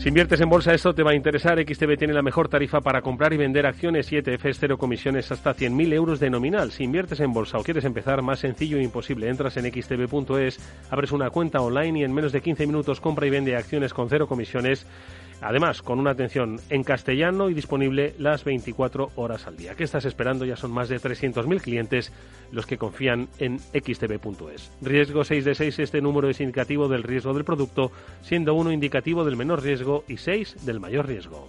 [0.05, 1.59] Si inviertes en bolsa, esto te va a interesar.
[1.59, 5.57] XTB tiene la mejor tarifa para comprar y vender acciones y ETFs, cero comisiones hasta
[5.57, 6.73] 100.000 euros de nominal.
[6.73, 9.31] Si inviertes en bolsa o quieres empezar, más sencillo e imposible.
[9.31, 13.31] Entras en xtb.es, abres una cuenta online y en menos de 15 minutos compra y
[13.31, 14.87] vende acciones con cero comisiones
[15.41, 19.75] Además, con una atención en castellano y disponible las 24 horas al día.
[19.75, 20.45] ¿Qué estás esperando?
[20.45, 22.13] Ya son más de 300.000 clientes
[22.53, 24.71] los que confían en xtb.es.
[24.81, 27.91] Riesgo 6 de 6, este número es indicativo del riesgo del producto,
[28.23, 31.49] siendo uno indicativo del menor riesgo y 6 del mayor riesgo.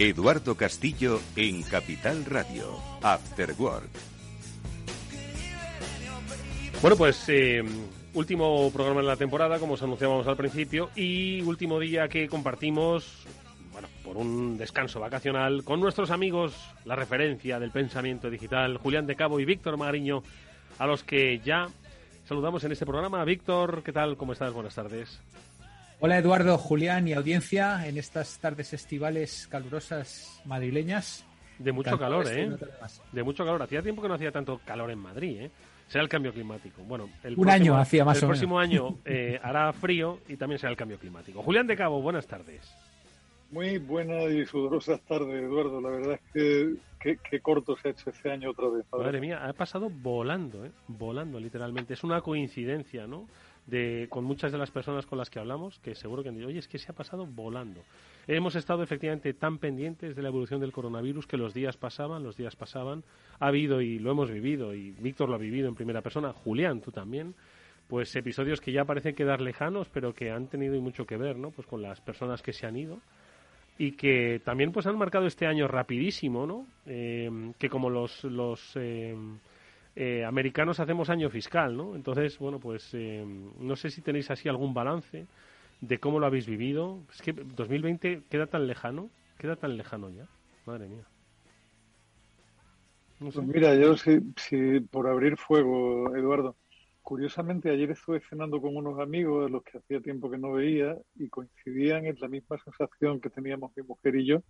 [0.00, 3.90] Eduardo Castillo en Capital Radio, After Work.
[6.80, 7.62] Bueno, pues eh,
[8.14, 13.26] último programa de la temporada, como os anunciábamos al principio, y último día que compartimos,
[13.72, 16.54] bueno, por un descanso vacacional, con nuestros amigos,
[16.86, 20.22] la referencia del pensamiento digital, Julián de Cabo y Víctor Magariño,
[20.78, 21.68] a los que ya
[22.24, 23.22] saludamos en este programa.
[23.26, 24.16] Víctor, ¿qué tal?
[24.16, 24.54] ¿Cómo estás?
[24.54, 25.20] Buenas tardes.
[26.02, 31.26] Hola Eduardo, Julián y audiencia en estas tardes estivales calurosas madrileñas.
[31.58, 32.50] De mucho calor, ¿eh?
[33.12, 33.62] De mucho calor.
[33.62, 35.50] Hacía tiempo que no hacía tanto calor en Madrid, ¿eh?
[35.88, 36.82] Será el cambio climático.
[36.84, 40.70] Bueno, el un año hacía más el próximo año eh, hará frío y también será
[40.70, 41.42] el cambio climático.
[41.42, 42.74] Julián de Cabo, buenas tardes.
[43.50, 45.82] Muy buenas y sudorosas tardes, Eduardo.
[45.82, 48.86] La verdad es que qué corto se ha hecho este año otra vez.
[48.90, 50.70] Madre mía, ha pasado volando, ¿eh?
[50.88, 51.92] Volando, literalmente.
[51.92, 53.26] Es una coincidencia, ¿no?
[53.70, 56.48] De, con muchas de las personas con las que hablamos que seguro que han dicho,
[56.48, 57.82] oye, es que se ha pasado volando.
[58.26, 62.36] Hemos estado efectivamente tan pendientes de la evolución del coronavirus que los días pasaban, los
[62.36, 63.02] días pasaban.
[63.38, 66.80] Ha habido y lo hemos vivido, y Víctor lo ha vivido en primera persona, Julián,
[66.80, 67.34] tú también,
[67.88, 71.50] pues episodios que ya parecen quedar lejanos, pero que han tenido mucho que ver, ¿no?
[71.50, 72.98] Pues con las personas que se han ido
[73.78, 76.66] y que también pues han marcado este año rapidísimo, ¿no?
[76.86, 79.16] Eh, que como los, los eh,
[79.96, 81.96] eh, americanos hacemos año fiscal, ¿no?
[81.96, 83.24] Entonces, bueno, pues eh,
[83.58, 85.26] no sé si tenéis así algún balance
[85.80, 87.00] de cómo lo habéis vivido.
[87.12, 90.26] Es que 2020 queda tan lejano, queda tan lejano ya.
[90.66, 91.04] Madre mía.
[93.18, 93.30] No.
[93.30, 96.56] Pues mira, yo sí, por abrir fuego, Eduardo.
[97.02, 100.96] Curiosamente, ayer estuve cenando con unos amigos de los que hacía tiempo que no veía
[101.16, 104.42] y coincidían en la misma sensación que teníamos mi mujer y yo.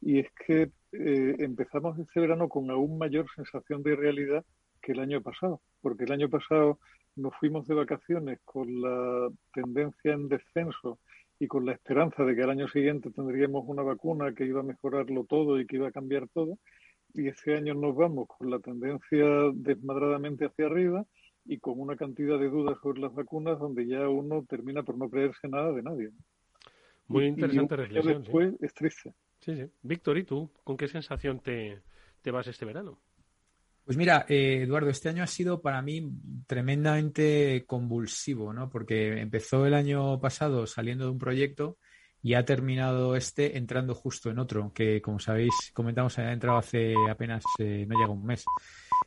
[0.00, 4.44] Y es que eh, empezamos este verano con aún mayor sensación de realidad
[4.84, 6.78] que el año pasado, porque el año pasado
[7.16, 10.98] nos fuimos de vacaciones con la tendencia en descenso
[11.38, 14.64] y con la esperanza de que al año siguiente tendríamos una vacuna que iba a
[14.64, 16.58] mejorarlo todo y que iba a cambiar todo.
[17.14, 21.04] Y este año nos vamos con la tendencia desmadradamente hacia arriba
[21.44, 25.08] y con una cantidad de dudas sobre las vacunas donde ya uno termina por no
[25.08, 26.10] creerse nada de nadie.
[27.06, 28.22] Muy interesante reflexión.
[28.22, 29.14] Después es triste.
[29.40, 29.70] Sí, sí.
[29.82, 30.50] Víctor, ¿y tú?
[30.64, 31.80] ¿Con qué sensación te,
[32.22, 32.98] te vas este verano?
[33.84, 36.10] Pues mira, eh, Eduardo, este año ha sido para mí
[36.46, 38.70] tremendamente convulsivo, ¿no?
[38.70, 41.76] Porque empezó el año pasado saliendo de un proyecto
[42.22, 46.94] y ha terminado este entrando justo en otro, que como sabéis, comentamos, ha entrado hace
[47.10, 48.46] apenas, eh, no llega un mes.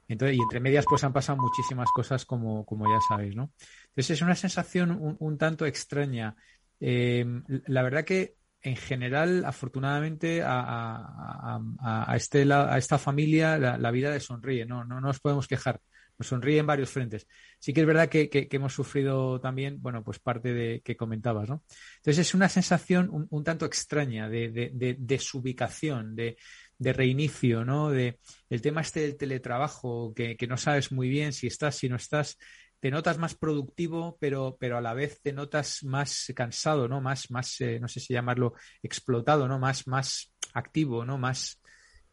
[0.07, 3.51] Entonces, y entre medias, pues han pasado muchísimas cosas, como, como ya sabéis, ¿no?
[3.87, 6.35] Entonces, es una sensación un, tanto extraña.
[6.79, 7.25] Eh,
[7.65, 8.35] la verdad que
[8.67, 14.99] en general, afortunadamente, a, a, este, a esta familia la, vida le sonríe, no, no,
[14.99, 15.79] nos podemos quejar,
[16.17, 17.27] nos sonríe en varios frentes.
[17.59, 21.63] Sí que es verdad que, hemos sufrido también, bueno, pues parte de que comentabas, ¿no?
[21.97, 26.37] Entonces es una sensación un, tanto extraña de, de, de desubicación, de,
[26.77, 27.89] de reinicio, ¿no?
[27.89, 31.87] De el tema este del teletrabajo, que, que, no sabes muy bien si estás, si
[31.87, 32.37] no estás
[32.79, 37.01] te notas más productivo, pero, pero a la vez te notas más cansado, ¿no?
[37.01, 39.59] Más, más eh, no sé si llamarlo explotado, ¿no?
[39.59, 41.17] Más, más activo, ¿no?
[41.17, 41.59] Más,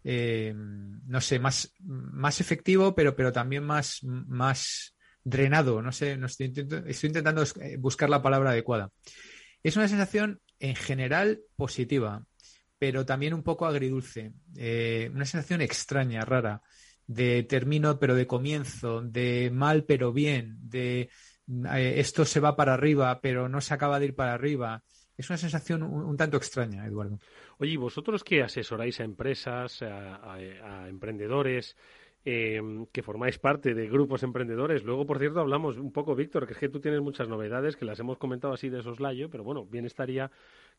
[0.04, 5.82] eh, no sé, más, más efectivo, pero, pero también más, más drenado.
[5.82, 6.52] No sé, no estoy,
[6.86, 8.90] estoy intentando eh, buscar la palabra adecuada.
[9.62, 12.24] Es una sensación en general positiva,
[12.78, 14.32] pero también un poco agridulce.
[14.56, 16.62] una sensación extraña, rara
[17.06, 21.10] de termino pero de comienzo, de mal pero bien, de
[21.72, 24.82] eh, esto se va para arriba pero no se acaba de ir para arriba.
[25.16, 27.20] Es una sensación un, tanto extraña, Eduardo.
[27.58, 31.76] Oye, vosotros que asesoráis a empresas, a, emprendedores,
[32.24, 34.82] em, que formáis parte de grupos emprendedores.
[34.82, 37.84] Luego, por cierto, hablamos un poco, Víctor, que es que tú tienes muchas novedades que
[37.84, 40.32] las hemos comentado así de soslayo, pero bueno, bien estaría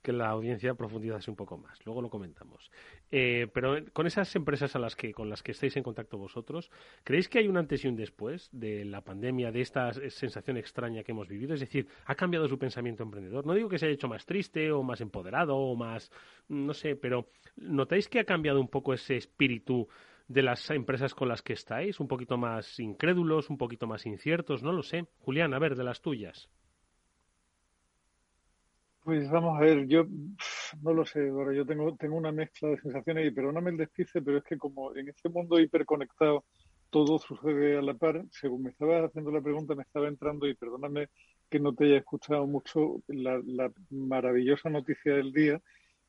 [0.06, 1.84] que la audiencia profundizase un poco más.
[1.84, 2.72] Luego lo comentamos.
[3.12, 6.70] Eh, pero con esas empresas a las que, con las que estáis en contacto vosotros,
[7.04, 11.04] ¿creéis que hay un antes y un después de la pandemia, de esta sensación extraña
[11.04, 11.56] que hemos vivido?
[11.56, 13.48] Es decir, ¿ha cambiado su pensamiento emprendedor?
[13.48, 16.12] No digo que se haya hecho más triste o más empoderado o más,
[16.48, 19.88] no sé, pero ¿notáis que ha cambiado un poco ese espíritu?
[20.28, 24.64] de las empresas con las que estáis, un poquito más incrédulos, un poquito más inciertos,
[24.64, 25.06] no lo sé.
[25.20, 26.50] Julián, a ver, de las tuyas.
[29.06, 30.06] Pues vamos a ver, yo
[30.82, 34.20] no lo sé, ahora yo tengo, tengo una mezcla de sensaciones y perdóname el despice,
[34.24, 36.44] pero es que como en este mundo hiperconectado
[36.90, 40.56] todo sucede a la par, según me estaba haciendo la pregunta me estaba entrando y
[40.56, 41.10] perdóname
[41.52, 45.62] que no te haya escuchado mucho la, la maravillosa noticia del día,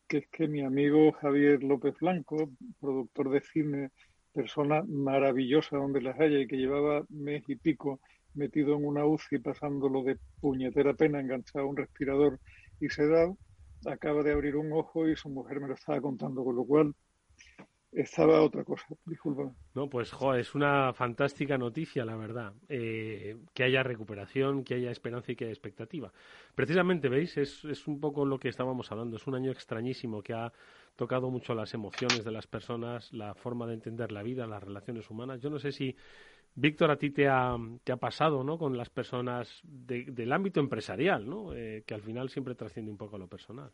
[0.09, 3.91] que es que mi amigo Javier López Blanco, productor de cine,
[4.33, 8.01] persona maravillosa donde las haya y que llevaba mes y pico
[8.33, 12.39] metido en una UCI pasándolo de puñetera pena enganchado a un respirador
[12.81, 13.33] y se da,
[13.87, 16.95] acaba de abrir un ojo y su mujer me lo estaba contando, con lo cual
[17.93, 19.51] estaba otra cosa, disculpa.
[19.75, 25.33] No, pues es una fantástica noticia, la verdad, eh, que haya recuperación, que haya esperanza
[25.33, 26.13] y que haya expectativa.
[26.55, 27.37] Precisamente, ¿veis?
[27.39, 30.53] Es, es un poco lo que estábamos hablando, es un año extrañísimo que ha
[30.95, 35.09] tocado mucho las emociones de las personas, la forma de entender la vida, las relaciones
[35.11, 35.41] humanas.
[35.41, 35.97] Yo no sé si
[36.59, 38.59] Víctor, a ti te ha, te ha pasado, ¿no?
[38.59, 41.55] Con las personas del ámbito empresarial, ¿no?
[41.55, 43.71] Eh, que al final siempre trasciende un poco a lo personal.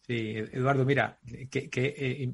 [0.00, 1.70] Sí, Eduardo, mira, qué,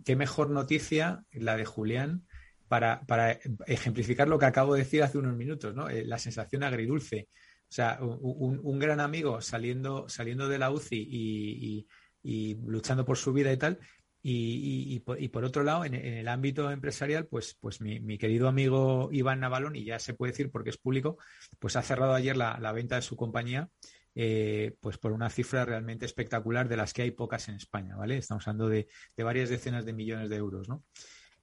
[0.06, 2.22] eh, mejor noticia la de Julián
[2.68, 5.90] para, ejemplificar lo que acabo de decir hace unos minutos, ¿no?
[5.90, 7.28] Eh, la sensación agridulce.
[7.64, 11.86] O sea, un, gran amigo saliendo, saliendo de la UCI
[12.22, 13.78] y, luchando por su vida y tal,
[14.22, 19.76] y, por, otro lado, en, el ámbito empresarial, pues, pues mi, querido amigo Iván Navalón,
[19.76, 21.18] y ya se puede decir porque es público,
[21.58, 23.70] pues ha cerrado ayer la, venta de su compañía,
[24.14, 28.16] eh, pues por una cifra realmente espectacular de las que hay pocas en España, ¿vale?
[28.16, 30.84] Estamos hablando de, de varias decenas de millones de euros, ¿no?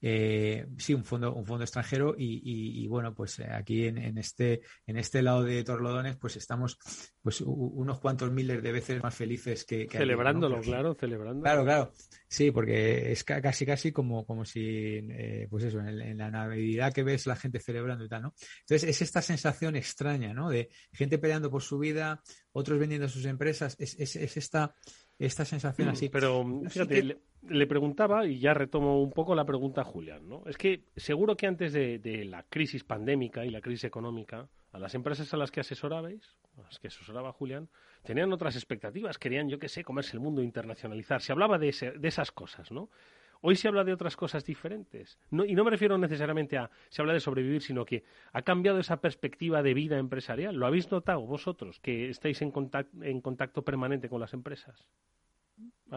[0.07, 4.97] Eh, sí, un fondo, un fondo extranjero y, bueno, pues eh, aquí en, este, en
[4.97, 6.77] este lado de Torlodones, pues estamos
[7.23, 9.87] pues unos cuantos miles de veces más felices que...
[9.89, 11.41] Celebrándolo, claro, celebrando.
[11.41, 11.91] Claro, claro.
[12.27, 14.61] Sí, porque es casi, casi como, como si,
[15.09, 18.35] eh, pues eso, en, la Navidad que ves la gente celebrando y tal, ¿no?
[18.59, 20.51] Entonces es esta sensación extraña, ¿no?
[20.51, 24.75] De gente peleando por su vida, otros vendiendo sus empresas, es, es, es esta
[25.19, 26.09] esta sensación así.
[26.09, 30.43] Pero fíjate, le, preguntaba, y ya retomo un poco la pregunta a Julián, ¿no?
[30.45, 34.93] Es que seguro que antes de, la crisis pandémica y la crisis económica, a las
[34.95, 37.69] empresas a las que asesorabais, a las que asesoraba Julián,
[38.03, 41.21] tenían otras expectativas, querían, yo qué sé, comerse el mundo, internacionalizar.
[41.21, 42.89] Se hablaba de, de esas cosas, ¿no?
[43.41, 45.19] Hoy se habla de otras cosas diferentes.
[45.31, 49.01] y no me refiero necesariamente a se habla de sobrevivir, sino que ha cambiado esa
[49.01, 50.55] perspectiva de vida empresarial.
[50.55, 54.87] ¿Lo habéis notado vosotros, que estáis en contacto, en contacto permanente con las empresas?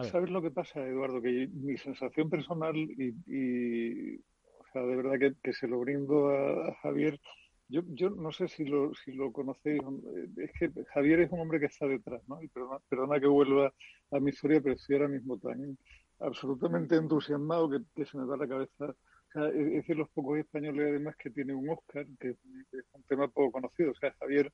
[0.03, 1.21] ¿Sabes lo que pasa, Eduardo?
[1.21, 7.19] Que mi sensación personal, y, de verdad que, se lo brindo a, Javier,
[7.67, 8.93] yo, no sé si lo,
[9.31, 9.81] conocéis,
[10.37, 12.41] es que Javier es un hombre que está detrás, ¿no?
[12.41, 13.73] Y perdona, perdona que vuelva
[14.11, 15.77] a mi historia, pero estoy ahora mismo tan
[16.19, 18.95] absolutamente entusiasmado que, se me da la cabeza.
[19.53, 22.37] es, decir, los pocos españoles además que tienen un Oscar, que es
[22.93, 23.91] un tema poco conocido.
[23.91, 24.51] O sea, Javier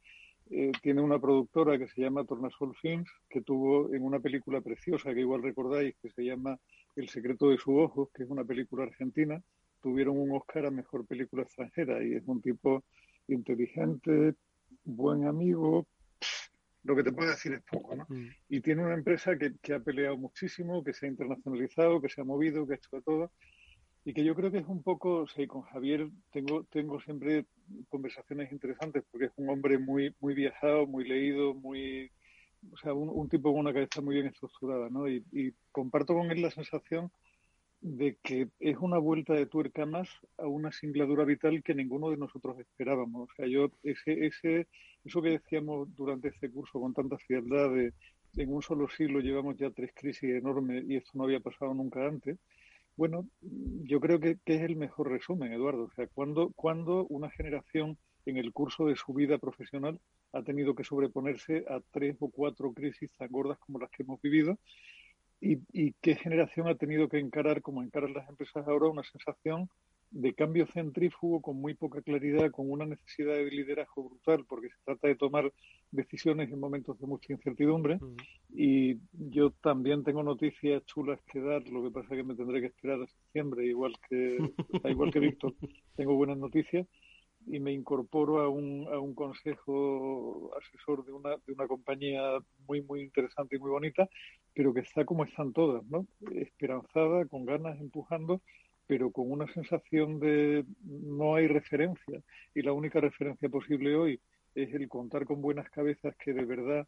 [0.51, 5.13] eh, tiene una productora que se llama Tornasol Films, que tuvo en una película preciosa
[5.13, 6.59] que igual recordáis, que se llama
[6.95, 9.41] El secreto de su ojo, que es una película argentina,
[9.82, 12.84] tuvieron un Oscar a Mejor Película Extranjera y es un tipo
[13.28, 14.36] inteligente,
[14.84, 15.88] buen amigo,
[16.86, 18.06] lo que te puedo decir es poco, ¿no?
[18.08, 18.30] Mm.
[18.50, 22.22] Y tiene una empresa que, que, ha peleado muchísimo, que se ha internacionalizado, que se
[22.22, 23.32] ha movido, que ha hecho de todo,
[24.06, 27.48] y que yo creo que es un poco, o sea, con Javier tengo, tengo siempre
[27.90, 32.12] conversaciones interesantes, porque es un hombre muy, muy viajado, muy leído, muy,
[32.72, 35.10] o sea, un, tipo con una cabeza muy bien estructurada, ¿no?
[35.10, 37.12] Y, y comparto con él la sensación
[37.86, 40.10] de que es una vuelta de tuerca más
[40.40, 43.30] a una singladura vital que ninguno de nosotros esperábamos.
[43.30, 44.68] O sea, yo, ese, ese,
[45.04, 47.94] eso que decíamos durante este curso con tanta frialdad de
[48.38, 52.08] en un solo siglo llevamos ya tres crisis enormes y esto no había pasado nunca
[52.08, 52.40] antes.
[52.98, 55.84] Bueno, yo creo que, que es el mejor resumen, Eduardo.
[55.84, 60.00] O sea, cuando, cuando una generación en el curso de su vida profesional
[60.34, 64.20] ha tenido que sobreponerse a tres o cuatro crisis tan gordas como las que hemos
[64.22, 64.58] vivido
[65.42, 69.70] y, qué generación ha tenido que encarar, como encaran las empresas ahora, una sensación
[70.12, 74.76] de cambio centrífugo con muy poca claridad, con una necesidad de liderazgo brutal, porque se
[74.86, 75.52] trata de tomar
[75.92, 78.00] decisiones en momentos de mucha incertidumbre.
[78.54, 82.62] Y yo también tengo noticias chulas que dar, lo que pasa es que me tendré
[82.62, 84.38] que esperar a septiembre, igual que,
[84.86, 85.54] igual que Víctor,
[85.96, 86.88] tengo buenas noticias
[87.48, 92.22] y me incorporo a un, a un consejo asesor de una, de una compañía
[92.68, 94.10] muy, muy interesante y muy bonita,
[94.54, 96.08] pero que está como están todas, ¿no?
[96.34, 98.41] Esperanzada, con ganas, empujando,
[98.88, 102.22] pero con una sensación de no hay referencia.
[102.54, 104.20] Y la única referencia posible hoy
[104.56, 106.88] es el contar con buenas cabezas que de verdad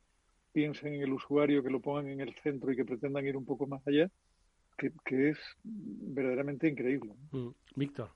[0.54, 3.46] piensen en el usuario, que lo pongan en el centro y que pretendan ir un
[3.46, 4.10] poco más allá,
[4.78, 7.14] que, que es verdaderamente increíble.
[7.32, 7.50] Mm.
[7.76, 8.10] Víctor.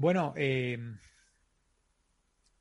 [0.00, 0.78] Bueno, eh,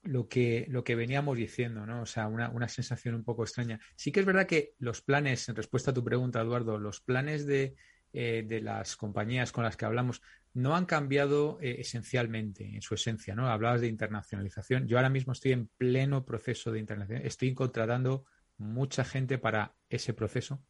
[0.03, 2.01] lo, que, lo que veníamos diciendo, ¿no?
[2.01, 3.79] O sea, una, una, sensación un poco extraña.
[3.95, 7.45] Sí que es verdad que los planes, en respuesta a tu pregunta, Eduardo, los planes
[7.45, 7.77] de,
[8.11, 10.21] eh, de las compañías con las que hablamos
[10.53, 13.47] no han cambiado eh, esencialmente en su esencia, ¿no?
[13.47, 14.85] Hablabas de internacionalización.
[14.89, 17.25] Yo ahora mismo estoy en pleno proceso de internacionalización.
[17.25, 18.25] Estoy contratando
[18.57, 20.61] mucha gente para ese proceso,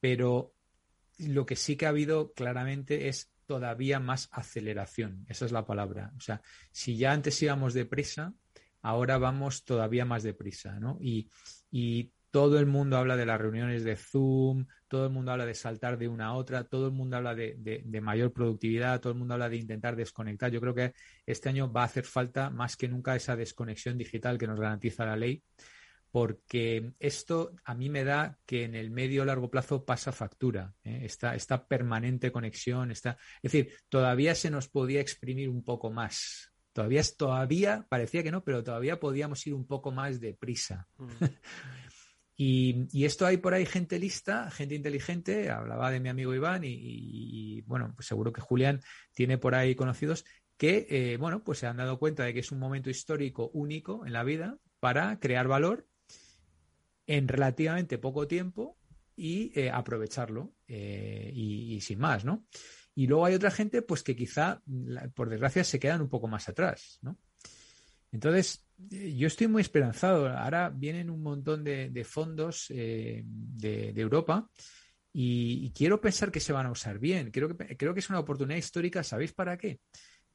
[0.00, 0.56] pero
[1.18, 5.24] lo que sí que ha habido claramente es todavía más aceleración.
[5.28, 6.12] Esa es la palabra.
[6.16, 6.40] O sea,
[6.72, 8.34] si ya antes íbamos deprisa,
[8.82, 10.98] ahora vamos todavía más deprisa, ¿no?
[11.00, 11.28] Y,
[11.70, 15.54] y todo el mundo habla de las reuniones de Zoom, todo el mundo habla de
[15.54, 19.18] saltar de una a otra, todo el mundo habla de, de, mayor productividad, todo el
[19.20, 20.50] mundo habla de intentar desconectar.
[20.50, 20.94] Yo creo que
[21.26, 25.06] este año va a hacer falta más que nunca esa desconexión digital que nos garantiza
[25.06, 25.44] la ley
[26.14, 30.72] porque esto a mí me da que en el medio o largo plazo pasa factura,
[30.84, 31.00] ¿eh?
[31.02, 36.52] esta, esta, permanente conexión, está, es decir, todavía se nos podía exprimir un poco más.
[36.72, 40.86] Todavía, todavía, parecía que no, pero todavía podíamos ir un poco más deprisa.
[40.98, 41.08] Mm.
[42.36, 46.62] y, y, esto hay por ahí gente lista, gente inteligente, hablaba de mi amigo Iván
[46.62, 48.80] y, bueno, pues seguro que Julián
[49.14, 50.24] tiene por ahí conocidos
[50.56, 54.06] que, eh, bueno, pues se han dado cuenta de que es un momento histórico único
[54.06, 55.88] en la vida para crear valor
[57.06, 58.78] en relativamente poco tiempo
[59.16, 62.46] y eh, aprovecharlo eh, y, sin más, ¿no?
[62.94, 64.62] Y luego hay otra gente, pues que quizá,
[65.14, 67.18] por desgracia, se quedan un poco más atrás, ¿no?
[68.12, 70.28] Entonces, eh, yo estoy muy esperanzado.
[70.28, 73.24] Ahora vienen un montón de, fondos de,
[73.96, 74.48] Europa
[75.12, 77.30] y, quiero pensar que se van a usar bien.
[77.32, 79.02] Creo que, creo que es una oportunidad histórica.
[79.02, 79.80] ¿Sabéis para qué?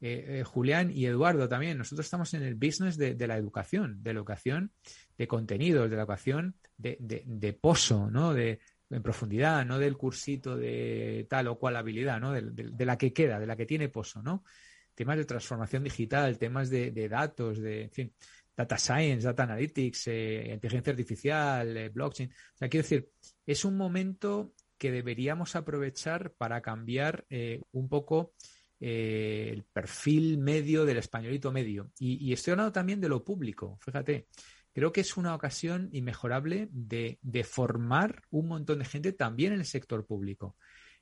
[0.01, 4.13] Eh, eh, Julián y Eduardo también, nosotros estamos en el business de, la educación, de
[4.13, 4.71] la educación
[5.17, 8.33] de contenidos, de la educación de, de, pozo, ¿no?
[8.33, 12.31] De, en profundidad, no del cursito de tal o cual habilidad, ¿no?
[12.31, 14.45] De, la que queda, de la que tiene pozo, ¿no?
[14.95, 18.13] Temas de transformación digital, temas de, datos, de, en fin,
[18.55, 22.29] data science, data analytics, eh, inteligencia artificial, blockchain.
[22.29, 23.09] O sea, quiero decir,
[23.45, 27.25] es un momento que deberíamos aprovechar para cambiar
[27.71, 28.33] un poco
[28.79, 31.91] eh, el perfil medio del españolito medio.
[31.99, 34.27] Y, estoy hablando también de lo público, fíjate.
[34.73, 39.59] Creo que es una ocasión inmejorable de, de formar un montón de gente también en
[39.59, 40.55] el sector público,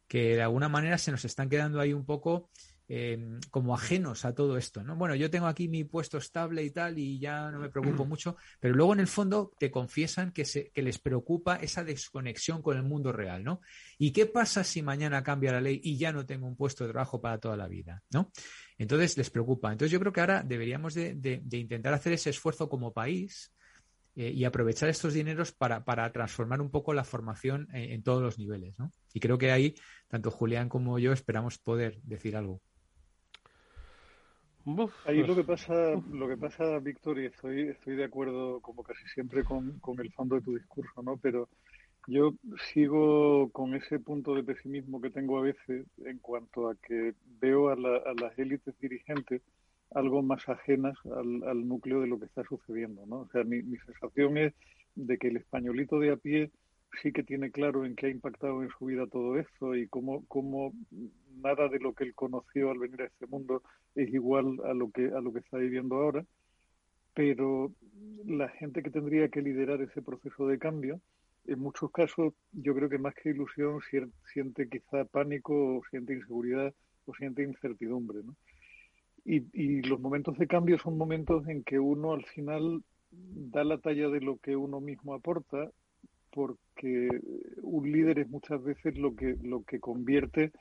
[0.07, 2.49] que de alguna manera se nos están quedando ahí un poco
[2.90, 4.96] Em, como ajenos a todo esto, ¿no?
[4.96, 8.38] Bueno, yo tengo aquí mi puesto estable y tal y ya no me preocupo mucho,
[8.62, 12.78] pero luego en el fondo te confiesan que, se, que les preocupa esa desconexión con
[12.78, 13.60] el mundo real, ¿no?
[13.98, 16.94] ¿Y qué pasa si mañana cambia la ley y ya no tengo un puesto de
[16.94, 18.32] trabajo para toda la vida, ¿no?
[18.78, 19.70] Entonces les preocupa.
[19.70, 23.52] Entonces yo creo que ahora deberíamos de, intentar hacer ese esfuerzo como país
[24.16, 25.84] eh, y aprovechar estos dineros para,
[26.14, 28.94] transformar un poco la formación en, en todos los niveles, ¿no?
[29.14, 29.76] Y creo que ahí,
[30.08, 32.62] tanto Julián como yo esperamos poder decir algo.
[35.05, 35.74] Ahí lo que pasa,
[36.11, 40.11] lo que pasa, Víctor, y estoy, estoy de acuerdo como casi siempre con, con el
[40.11, 41.18] fondo de tu discurso, ¿no?
[41.18, 41.47] Pero
[42.07, 42.34] yo
[42.74, 47.70] sigo con ese punto de pesimismo que tengo a veces en cuanto a que veo
[47.70, 49.41] a, las élites dirigentes
[49.91, 53.20] algo más ajenas al, núcleo de lo que está sucediendo, ¿no?
[53.20, 54.53] O sea, mi, sensación es
[54.95, 56.51] de que el españolito de a pie
[57.01, 60.26] sí que tiene claro en qué ha impactado en su vida todo esto y cómo,
[60.28, 60.74] cómo
[61.42, 63.64] nada de lo que él conoció al venir a este mundo
[63.96, 66.26] es igual a lo que a lo que está viviendo ahora,
[67.14, 67.72] pero
[68.26, 71.02] la gente que tendría que liderar ese proceso de cambio
[71.48, 73.80] en muchos casos yo creo que más que ilusión
[74.34, 76.74] siente quizá pánico o siente inseguridad
[77.06, 78.20] o siente incertidumbre.
[78.24, 78.36] ¿no?
[79.26, 84.10] Y, los momentos de cambio son momentos en que uno al final da la talla
[84.10, 85.72] de lo que uno mismo aporta
[86.32, 87.10] porque
[87.62, 90.52] un líder es muchas veces lo que lo que convierte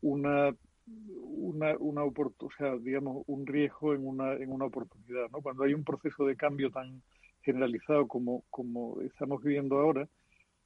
[0.00, 0.54] una
[0.96, 5.30] una, una o sea, digamos, un riesgo en una, en una oportunidad.
[5.30, 5.42] ¿no?
[5.42, 7.02] Cuando hay un proceso de cambio tan
[7.42, 10.08] generalizado como, como estamos viviendo ahora,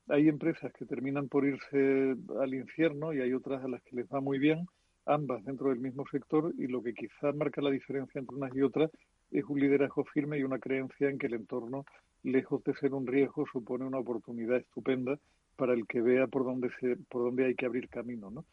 [0.08, 4.06] hay empresas que terminan por irse al infierno y hay otras a las que les
[4.06, 4.66] va muy bien,
[5.06, 8.62] ambas dentro del mismo sector, y lo que quizás marca la diferencia entre unas y
[8.62, 8.90] otras
[9.30, 11.84] es un liderazgo firme y una creencia en que el entorno,
[12.22, 15.18] lejos de ser un riesgo, supone una oportunidad estupenda
[15.56, 18.30] para el que vea por dónde, se, por dónde hay que abrir camino.
[18.30, 18.44] ¿no?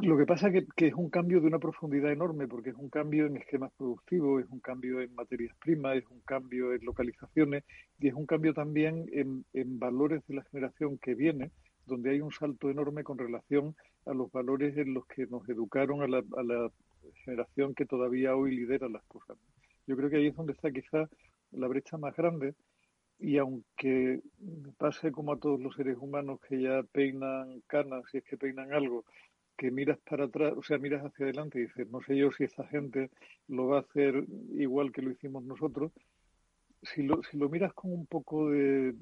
[0.00, 2.88] Lo que pasa es que, es un cambio de una profundidad enorme, porque es un
[2.88, 7.64] cambio en esquemas productivos, es un cambio en materias primas, es un cambio en localizaciones
[8.00, 9.44] y es un cambio también en,
[9.78, 11.50] valores de la generación que viene,
[11.84, 13.76] donde hay un salto enorme con relación
[14.06, 16.70] a los valores en los que nos educaron a la, a la
[17.26, 19.36] generación que todavía hoy lidera las cosas.
[19.86, 21.06] Yo creo que ahí es donde está quizá
[21.50, 22.54] la brecha más grande
[23.18, 24.20] y aunque
[24.78, 28.72] pase como a todos los seres humanos que ya peinan canas, si es que peinan
[28.72, 29.04] algo,
[29.62, 32.42] que miras para atrás, o sea, miras hacia adelante y dices, no sé yo si
[32.42, 33.10] esta gente
[33.46, 35.92] lo va a hacer igual que lo hicimos nosotros.
[36.82, 38.92] Si lo, si lo miras con un poco de,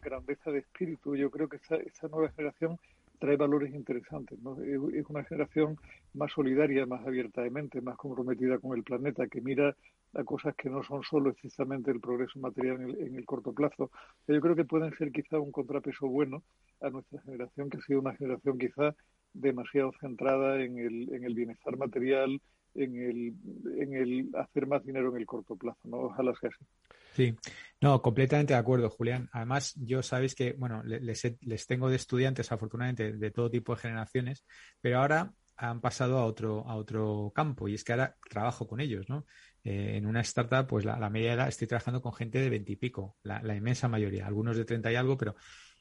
[0.00, 2.78] grandeza de espíritu, yo creo que esta, esta nueva generación
[3.18, 4.38] trae valores interesantes.
[4.64, 5.76] Es, una generación
[6.12, 9.74] más solidaria, más abierta de mente, más comprometida con el planeta, que mira
[10.14, 13.52] a cosas que no son solo estrictamente el progreso material en el, en el corto
[13.52, 13.90] plazo.
[14.28, 16.44] Yo creo que pueden ser quizá un contrapeso bueno
[16.80, 18.94] a nuestra generación, que ha sido una generación quizá
[19.34, 22.40] demasiado centrada en el, en el bienestar material,
[22.74, 23.34] en el,
[23.80, 25.98] en el hacer más dinero en el corto plazo, ¿no?
[25.98, 26.64] Ojalá sea así.
[27.12, 27.36] Sí,
[27.80, 29.28] no, completamente de acuerdo, Julián.
[29.32, 33.82] Además, yo sabéis que, bueno, les, les tengo de estudiantes, afortunadamente, de todo tipo de
[33.82, 34.44] generaciones,
[34.80, 38.80] pero ahora han pasado a otro, a otro campo y es que ahora trabajo con
[38.80, 39.24] ellos, ¿no?
[39.62, 43.40] Eh, en una startup, pues la, media edad estoy trabajando con gente de veintipico, la,
[43.42, 45.36] la inmensa mayoría, algunos de treinta y algo, pero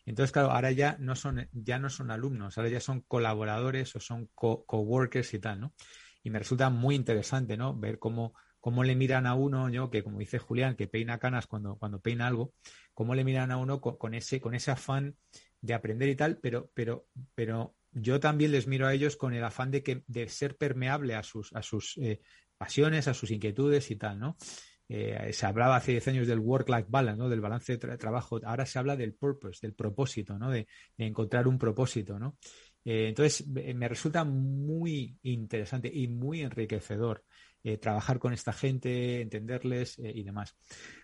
[0.06, 4.00] entonces, claro, ahora ya no son, ya no son alumnos, ahora ya son colaboradores o
[4.00, 5.74] son coworkers y tal, ¿no?
[6.24, 7.76] Y me resulta muy interesante, ¿no?
[7.78, 11.48] Ver cómo, cómo le miran a uno, yo, que como dice Julián, que peina canas
[11.48, 12.54] cuando, cuando peina algo,
[12.94, 15.16] cómo le miran a uno con, ese, con ese afán
[15.62, 19.44] de aprender y tal, pero, pero, pero yo también les miro a ellos con el
[19.44, 22.22] afán de que, de ser permeable a sus, a sus eh,
[22.58, 24.38] pasiones, a sus inquietudes y tal, ¿no?
[24.96, 27.28] Eh, se hablaba hace 10 años del work-life balance, ¿no?
[27.28, 28.40] del balance de trabajo.
[28.44, 30.52] Ahora se habla del purpose, del propósito, ¿no?
[30.52, 30.68] de,
[31.00, 32.20] encontrar un propósito.
[32.20, 32.38] ¿no?
[32.86, 37.24] Eh, entonces, me resulta muy interesante y muy enriquecedor
[37.64, 40.56] eh, trabajar con esta gente, entenderles y demás.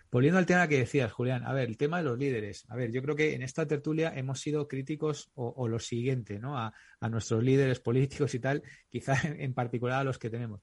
[0.08, 2.66] Volviendo al tema que decías, Julián, a ver, el tema de los líderes.
[2.68, 6.56] A ver, yo creo que en esta tertulia hemos sido críticos o, lo siguiente, ¿no?
[6.56, 10.60] A, a, nuestros líderes políticos y tal, quizá en particular a los que tenemos.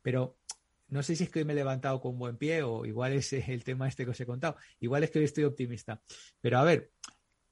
[0.00, 0.38] Pero
[0.90, 3.64] no sé si es que me he levantado con buen pie o igual es el
[3.64, 4.56] tema este que os he contado.
[4.80, 6.02] Igual es que hoy estoy optimista.
[6.40, 6.92] Pero a ver,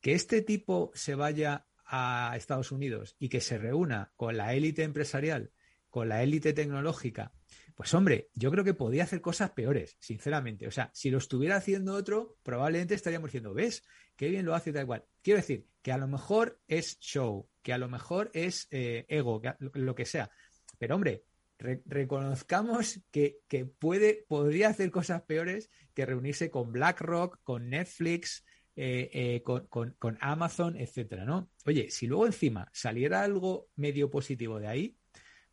[0.00, 4.82] que este tipo se vaya a Estados Unidos y que se reúna con la élite
[4.82, 5.52] empresarial,
[5.88, 7.32] con la élite tecnológica,
[7.78, 10.66] pues hombre, yo creo que podía hacer cosas peores, sinceramente.
[10.66, 13.84] O sea, si lo estuviera haciendo otro, probablemente estaríamos diciendo, ¿ves?
[14.16, 15.04] Qué bien lo hace tal cual.
[15.22, 19.40] Quiero decir, que a lo mejor es show, que a lo mejor es eh, ego,
[19.74, 20.28] lo que sea.
[20.76, 21.24] Pero hombre,
[21.58, 23.40] reconozcamos que,
[23.78, 28.44] puede, podría hacer cosas peores que reunirse con BlackRock, con Netflix,
[28.76, 31.50] eh, eh, con, Amazon, etcétera, ¿no?
[31.66, 34.96] Oye, si luego encima saliera algo medio positivo de ahí,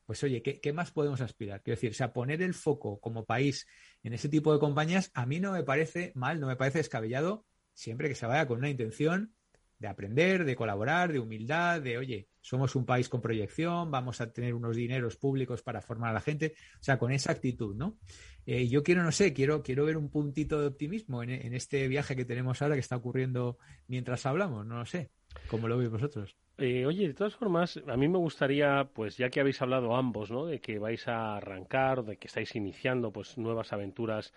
[0.06, 1.64] pues oye, ¿qué, ¿qué, más podemos aspirar?
[1.64, 3.66] Quiero decir, sea, poner el foco como país
[4.04, 7.48] en ese tipo de compañías, a mí no me parece mal, no me parece descabellado,
[7.74, 9.35] siempre que se vaya con una intención
[9.80, 14.32] de aprender, de colaborar, de humildad, de, oye, somos un país con proyección, vamos a
[14.32, 17.98] tener unos dineros públicos para formar a la gente, o sea, con esa actitud, ¿no?
[18.46, 22.16] Eh, yo quiero, no sé, quiero, quiero ver un puntito de optimismo en, este viaje
[22.16, 23.58] que tenemos ahora que está ocurriendo
[23.88, 25.10] mientras hablamos, no lo sé,
[25.50, 26.38] ¿cómo lo veis vosotros?
[26.58, 30.32] Eh, oye, de todas formas, a mí me gustaría, pues ya que habéis hablado ambos,
[30.32, 30.46] ¿no?
[30.46, 34.32] De que vais a arrancar, de que estáis iniciando, pues nuevas aventuras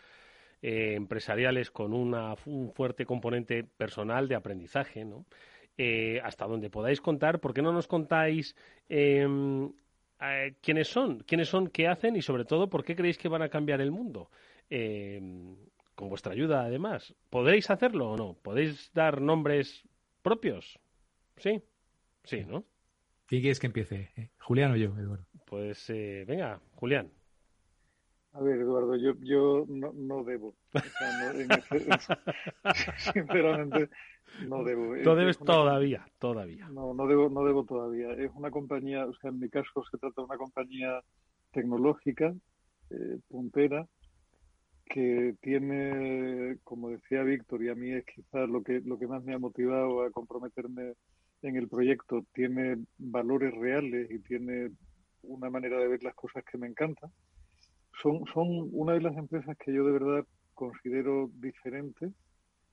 [0.63, 5.25] eh, empresariales con una, un fuerte componente personal de aprendizaje, ¿no?
[5.77, 8.57] Eh, hasta donde podáis contar, ¿por qué no nos contáis
[8.89, 9.73] em,
[10.61, 13.49] quiénes son, quiénes son, qué hacen y sobre todo por qué creéis que van a
[13.49, 14.29] cambiar el mundo?
[14.71, 15.57] Em,
[15.95, 17.15] con vuestra ayuda, además.
[17.29, 18.35] ¿Podréis hacerlo o no?
[18.35, 19.85] ¿Podéis dar nombres
[20.23, 20.79] propios?
[21.37, 21.61] Sí,
[22.23, 22.65] sí, ¿no?
[23.27, 24.11] ¿Quién quieres que empiece?
[24.17, 24.31] ¿Eh?
[24.39, 25.27] ¿Julián o yo, Eduardo?
[25.45, 27.11] Pues eh, venga, Julián.
[28.33, 30.55] A ver, Eduardo, yo, yo no, no debo.
[33.13, 33.89] sinceramente,
[34.47, 34.97] no debo.
[34.97, 36.69] No debes todavía, todavía.
[36.69, 38.13] No, no debo, no debo todavía.
[38.13, 41.01] Es una compañía, o sea, en mi caso se trata de una compañía
[41.53, 42.35] tecnológica,
[42.91, 43.87] eh, puntera,
[44.85, 49.25] que tiene, como decía Víctor, y a mí es quizás lo que, lo que más
[49.25, 50.95] me ha motivado a comprometerme
[51.43, 54.71] en el proyecto, tiene valores reales y tiene
[55.23, 57.11] una manera de ver las cosas que me encanta.
[58.03, 60.25] Son, son una de las empresas que yo de verdad
[60.55, 62.13] considero diferente,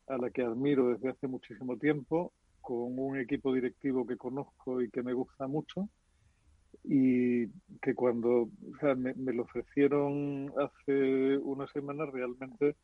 [0.08, 4.90] a la que admiro desde hace muchísimo tiempo, con un equipo directivo que conozco y
[4.90, 5.88] que me gusta mucho
[6.84, 7.48] y
[7.82, 12.76] que cuando o sea, me, lo ofrecieron hace una semana realmente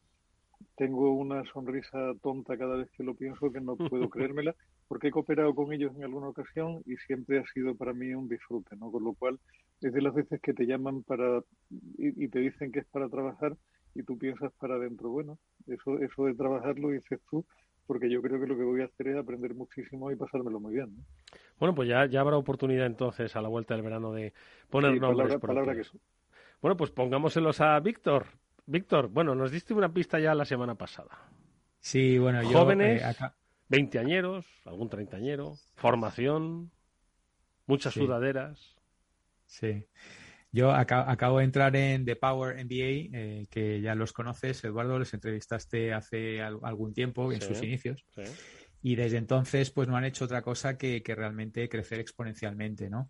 [0.76, 4.56] tengo una sonrisa tonta cada vez que lo pienso que no puedo creérmela
[4.88, 8.28] porque he cooperado con ellos en alguna ocasión y siempre ha sido para mí un
[8.28, 8.92] disfrute, ¿no?
[8.92, 9.40] Con lo cual,
[9.82, 11.42] es de las veces que te llaman para
[11.98, 13.56] y, te dicen que es para trabajar
[13.96, 17.46] y tú piensas para adentro, bueno, eso eso de trabajar lo dices tú
[17.88, 20.76] porque yo creo que lo que voy a hacer es aprender muchísimo y pasármelo muy
[20.76, 20.96] bien.
[21.60, 24.34] Bueno, pues ya, ya habrá oportunidad entonces a la vuelta del verano de
[24.70, 25.84] poner nombres palabra, que...
[26.62, 28.28] Bueno, pues pongámoselos a Víctor.
[28.66, 31.10] Víctor, bueno, nos diste una pista ya la semana pasada.
[31.80, 32.60] Sí, bueno, yo...
[32.60, 33.26] Jóvenes, eh,
[33.68, 36.72] veinteañeros, algún treintañero, formación,
[37.66, 38.78] muchas sudaderas.
[39.52, 39.86] Sí.
[40.54, 45.14] Yo acabo de entrar en The Power MBA, eh, que ya los conoces, Eduardo, les
[45.14, 48.04] entrevistaste hace algún tiempo, en sus inicios.
[48.82, 53.10] Y desde entonces, pues no han hecho otra cosa que, realmente crecer exponencialmente, ¿no?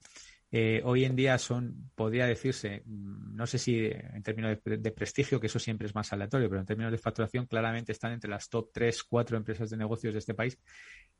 [0.53, 5.39] Eh, hoy en día son, podría decirse, mm, no sé si en términos de, prestigio,
[5.39, 8.49] que eso siempre es más aleatorio, pero en términos de facturación claramente están entre las
[8.49, 10.59] top 3, 4 empresas de negocios de este país.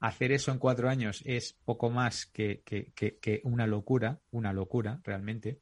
[0.02, 2.64] Hacer eso en cuatro años es poco más que,
[3.44, 5.60] una locura, una locura realmente.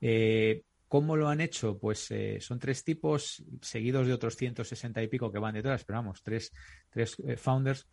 [0.00, 1.76] Eh, ¿Cómo lo han hecho?
[1.76, 5.98] Pues eh, son tres tipos, seguidos de otros 160 y pico que van detrás, pero
[5.98, 6.52] vamos, tres,
[6.90, 7.88] tres eh, founders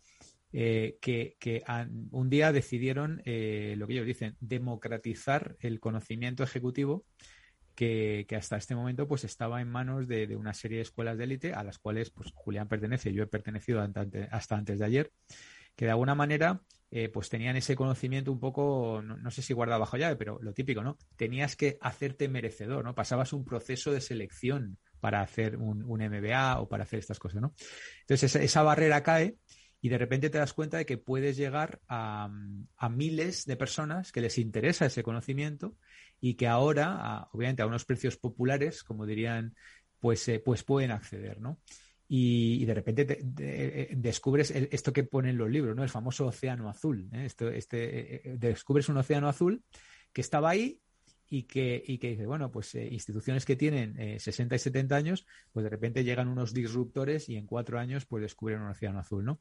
[0.52, 1.64] que,
[2.12, 7.04] un día decidieron, lo que ellos dicen, democratizar el conocimiento ejecutivo
[7.74, 11.54] que, hasta este momento pues estaba en manos de, una serie de escuelas de élite
[11.54, 13.84] a las cuales pues Julián pertenece, yo he pertenecido
[14.30, 15.10] hasta antes de ayer,
[15.76, 16.62] que de alguna manera
[16.96, 20.52] eh, pues tenían ese conocimiento un poco, no, sé si guardado bajo llave, pero lo
[20.52, 20.96] típico, ¿no?
[21.16, 22.94] Tenías que hacerte merecedor, ¿no?
[22.94, 27.52] Pasabas un proceso de selección para hacer un, MBA o para hacer estas cosas, ¿no?
[28.02, 29.36] Entonces esa, barrera cae
[29.80, 32.30] y de repente te das cuenta de que puedes llegar a,
[32.90, 35.76] miles de personas que les interesa ese conocimiento
[36.20, 39.56] y que ahora, obviamente a unos precios populares, como dirían,
[39.98, 41.58] pues, eh, pues pueden acceder, ¿no?
[42.16, 45.82] Y, de repente eh, descubres esto que ponen los libros, ¿no?
[45.82, 47.08] El famoso océano azul.
[47.12, 47.24] ¿eh?
[47.24, 49.64] Esto, este, eh, descubres un océano azul
[50.12, 50.80] que estaba ahí
[51.28, 55.64] y que, y que dice, bueno, pues instituciones que tienen 60 y 70 años, pues
[55.64, 59.40] de repente llegan unos disruptores y en cuatro años pues descubren un océano azul, ¿no?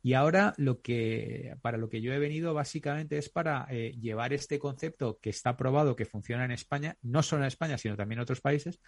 [0.00, 4.60] Y ahora lo que, para lo que yo he venido básicamente es para llevar este
[4.60, 8.22] concepto que está probado, que funciona en España, no solo en España, sino también en
[8.22, 8.80] otros países,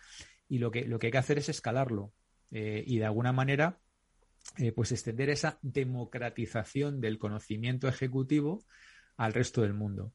[0.48, 2.12] y lo que, lo que hay que hacer es escalarlo.
[2.50, 3.78] Eh, y de alguna manera
[4.58, 8.64] eh, pues extender esa democratización del conocimiento ejecutivo
[9.16, 10.12] al resto del mundo.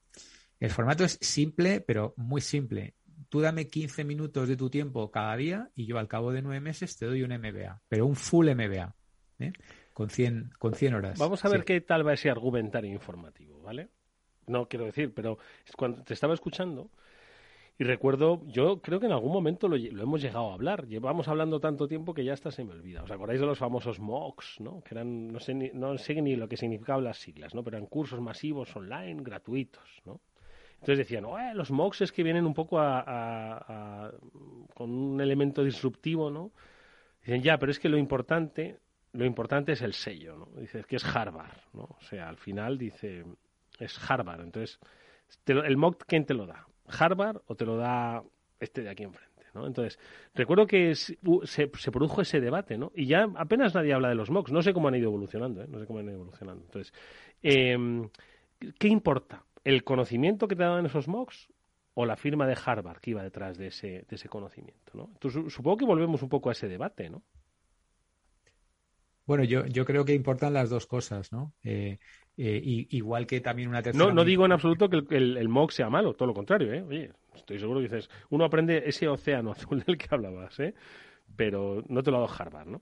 [0.60, 2.96] El formato es simple, pero muy simple.
[3.30, 6.62] Tú dame 15 minutos de tu tiempo cada día y yo al cabo de nueve
[6.62, 8.96] meses te doy un MBA, pero un full MBA,
[9.40, 9.52] ¿eh?
[9.94, 11.20] con, 100, con 100 horas.
[11.20, 13.90] Vamos a ver qué tal va ese argumentario informativo, ¿vale?
[14.48, 15.38] No quiero decir, pero
[15.76, 16.92] cuando te estaba escuchando,
[17.80, 20.86] y recuerdo, yo creo que en algún momento lo, hemos llegado a hablar.
[20.86, 23.04] Llevamos hablando tanto tiempo que ya hasta se me olvida.
[23.04, 24.82] ¿Os acordáis de los famosos MOOCs, no?
[24.84, 27.64] Que eran, no sé, ni, no sé ni lo que significaban las siglas, ¿no?
[27.64, 30.20] Pero eran cursos masivos online, gratuitos, ¿no?
[30.74, 34.12] Entonces decían, eh, los MOOCs es que vienen un poco a,
[34.74, 36.52] con un elemento disruptivo, ¿no?
[37.22, 38.78] Dicen, ya, pero es que lo importante,
[39.14, 40.60] lo importante es el sello, ¿no?
[40.60, 41.84] Dice, que es Harvard, ¿no?
[41.84, 43.24] O sea, al final dice,
[43.80, 44.42] es Harvard.
[44.42, 44.82] Entonces,
[45.46, 46.69] el MOOC, ¿quién te lo da?
[46.98, 48.24] Harvard o te lo da
[48.60, 49.46] este de aquí enfrente.
[49.54, 49.66] ¿no?
[49.66, 50.00] Entonces,
[50.34, 51.18] recuerdo que se,
[51.92, 52.92] produjo ese debate, ¿no?
[52.96, 54.52] Y ya apenas nadie habla de los MOOCs.
[54.52, 55.68] No sé cómo han ido evolucionando, ¿eh?
[55.68, 56.64] No sé cómo han ido evolucionando.
[56.66, 56.94] Entonces,
[57.42, 58.10] em,
[58.78, 59.46] ¿qué importa?
[59.64, 61.50] ¿El conocimiento que te daban esos mocks
[61.94, 64.92] o la firma de Harvard que iba detrás de ese, de ese conocimiento?
[64.94, 65.10] ¿no?
[65.14, 67.24] Entonces, supongo que volvemos un poco a ese debate, ¿no?
[69.30, 71.54] Bueno, yo, yo creo que importan las dos cosas, ¿no?
[71.64, 72.00] Eh,
[72.42, 74.06] eh, igual que también una tercera.
[74.06, 76.82] No, no digo en absoluto que el, el, MOOC sea malo, todo lo contrario, ¿eh?
[76.82, 80.74] Oye, estoy seguro que dices, uno aprende ese océano azul del que hablabas, ¿eh?
[81.36, 82.82] Pero no te lo ha dado Harvard, ¿no?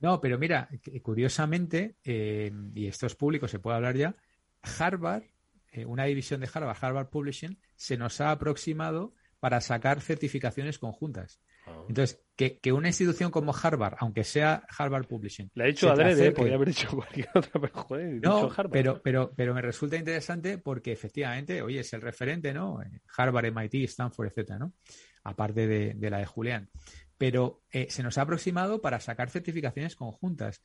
[0.00, 0.68] No, pero mira,
[1.02, 4.16] curiosamente, eh, y esto es público, se puede hablar ya,
[4.60, 5.22] Harvard,
[5.70, 11.40] eh, una división de Harvard, Harvard Publishing, se nos ha aproximado para sacar certificaciones conjuntas.
[11.66, 11.84] Ah.
[11.88, 15.50] Entonces, que, una institución como Harvard, aunque sea Harvard Publishing.
[15.54, 19.54] Le ha dicho adrede, podría haber dicho cualquier otra, pero joder, no, Pero, pero, pero
[19.54, 22.80] me resulta interesante porque efectivamente, oye, es el referente, ¿no?
[23.16, 24.72] Harvard, MIT, Stanford, etcétera, ¿no?
[25.24, 26.68] Aparte de, de la de Julián
[27.22, 30.60] pero eh, se nos ha aproximado para sacar certificaciones conjuntas.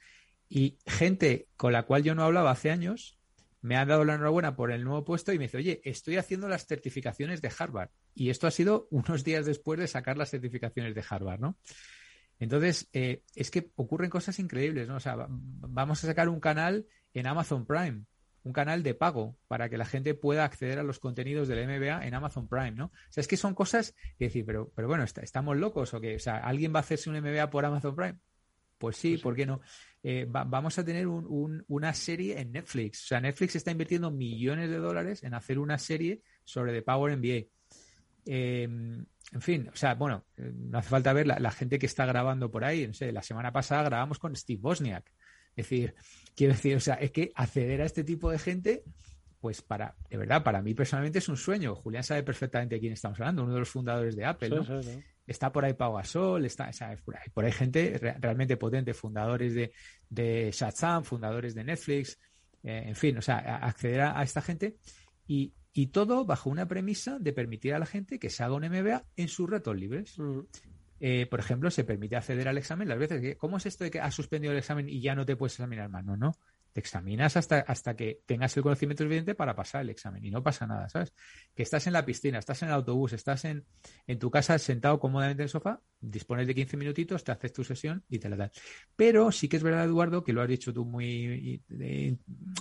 [0.50, 3.17] Y gente con la cual yo no hablaba hace años
[3.68, 6.48] me ha dado la enhorabuena por el nuevo puesto y me dice, oye, estoy haciendo
[6.48, 7.90] las certificaciones de Harvard.
[8.16, 11.58] Y esto ha sido unos días después de sacar las certificaciones de Harvard, ¿no?
[12.40, 14.96] Entonces, eh, es que ocurren cosas increíbles, ¿no?
[14.96, 18.06] O sea, vamos a sacar un canal en Amazon Prime
[18.48, 22.08] un canal de pago para que la gente pueda acceder a los contenidos del MBA
[22.08, 22.86] en Amazon Prime, ¿no?
[22.86, 26.16] O sea, es que son cosas que decir, pero, pero bueno, ¿estamos locos o que,
[26.16, 28.18] o sea, alguien va a hacerse un MBA por Amazon Prime?
[28.78, 29.60] Pues sí, pues ¿por qué no?
[30.10, 33.04] Eh, vamos a tener una serie en Netflix.
[33.04, 37.18] O sea, Netflix está invirtiendo millones de dólares en hacer una serie sobre The Power
[37.18, 37.48] MBA.
[38.26, 41.88] Em, en fin, o sea, bueno, eh, no hace falta ver la, la, gente que
[41.88, 42.88] está grabando por ahí.
[42.88, 45.12] No sé, la semana pasada grabamos con Steve Bosniak.
[45.58, 45.94] Es decir,
[46.38, 48.86] quiero decir, o sea, es que acceder a este tipo de gente,
[49.42, 51.76] pues para, de verdad, para mí personalmente es un sueño.
[51.76, 54.64] Julián sabe perfectamente de quién estamos hablando, uno de los fundadores de Apple, ¿no?
[55.28, 56.72] Está por ahí Pau Gasol, está,
[57.04, 59.74] por, ahí, por ahí gente realmente potente, fundadores de,
[60.10, 62.18] de Shazam, fundadores de Netflix,
[62.64, 64.78] eh, en fin, o sea, acceder a, esta gente
[65.28, 68.64] y, y, todo bajo una premisa de permitir a la gente que se haga un
[68.64, 70.18] MBA en sus retos libres.
[70.18, 70.40] Mm.
[71.00, 73.92] Eh, por ejemplo, se permite acceder al examen las veces que, ¿cómo es esto de
[73.92, 76.04] que has suspendido el examen y ya no te puedes examinar más?
[76.04, 76.32] No, no.
[76.78, 80.44] Te examinas hasta, hasta que tengas el conocimiento suficiente para pasar el examen y no
[80.44, 81.12] pasa nada, ¿sabes?
[81.56, 83.66] Que estás en la piscina, estás en el autobús, estás en,
[84.06, 87.64] en tu casa sentado cómodamente en el sofá, dispones de 15 minutitos, te haces tu
[87.64, 88.52] sesión y te la das.
[88.96, 91.64] Pero sí que es verdad, Eduardo, que lo has dicho tú muy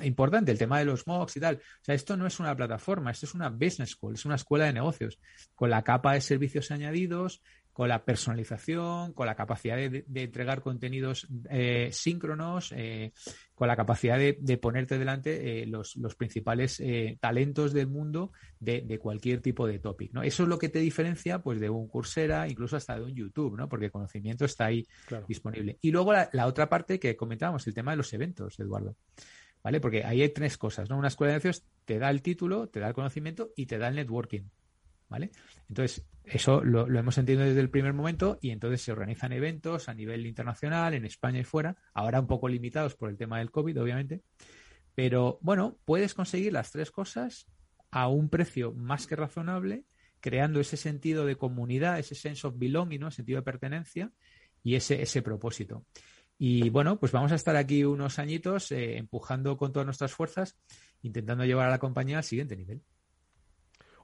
[0.02, 1.56] importante, el tema de los mocks y tal.
[1.56, 4.64] O sea, esto no es una plataforma, esto es una business school, es una escuela
[4.64, 5.20] de negocios,
[5.54, 7.42] con la capa de servicios añadidos,
[7.76, 13.12] con la personalización, con la capacidad de, entregar contenidos eh, síncronos, eh,
[13.54, 16.82] con la capacidad de, ponerte delante eh, los, principales
[17.20, 20.10] talentos del mundo de, cualquier tipo de topic.
[20.14, 20.22] ¿no?
[20.22, 23.58] Eso es lo que te diferencia pues, de un Coursera, incluso hasta de un YouTube,
[23.58, 23.68] ¿no?
[23.68, 24.86] porque el conocimiento está ahí
[25.28, 25.76] disponible.
[25.82, 28.96] Y luego la, la, otra parte que comentábamos, el tema de los eventos, Eduardo.
[29.62, 29.80] ¿Vale?
[29.80, 30.96] Porque ahí hay tres cosas, ¿no?
[30.96, 33.88] Una escuela de negocios te da el título, te da el conocimiento y te da
[33.88, 34.44] el networking.
[35.08, 35.30] ¿Vale?
[35.68, 39.94] Entonces, eso lo, hemos entendido desde el primer momento y entonces se organizan eventos a
[39.94, 43.80] nivel internacional, en España y fuera, ahora un poco limitados por el tema del COVID,
[43.80, 44.22] obviamente.
[44.96, 47.46] Pero bueno, puedes conseguir las tres cosas
[47.92, 49.84] a un precio más que razonable,
[50.20, 53.10] creando ese sentido de comunidad, ese sense of belonging, ¿no?
[53.12, 54.10] sentido de pertenencia
[54.64, 55.84] y ese, ese propósito.
[56.38, 60.58] Y bueno, pues vamos a estar aquí unos añitos eh, empujando con todas nuestras fuerzas,
[61.02, 62.82] intentando llevar a la compañía al siguiente nivel.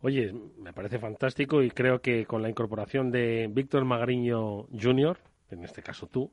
[0.05, 5.17] Oye, me parece fantástico y creo que con la incorporación de Víctor Magriño Jr.,
[5.51, 6.29] en este caso tú,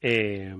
[0.00, 0.56] eh,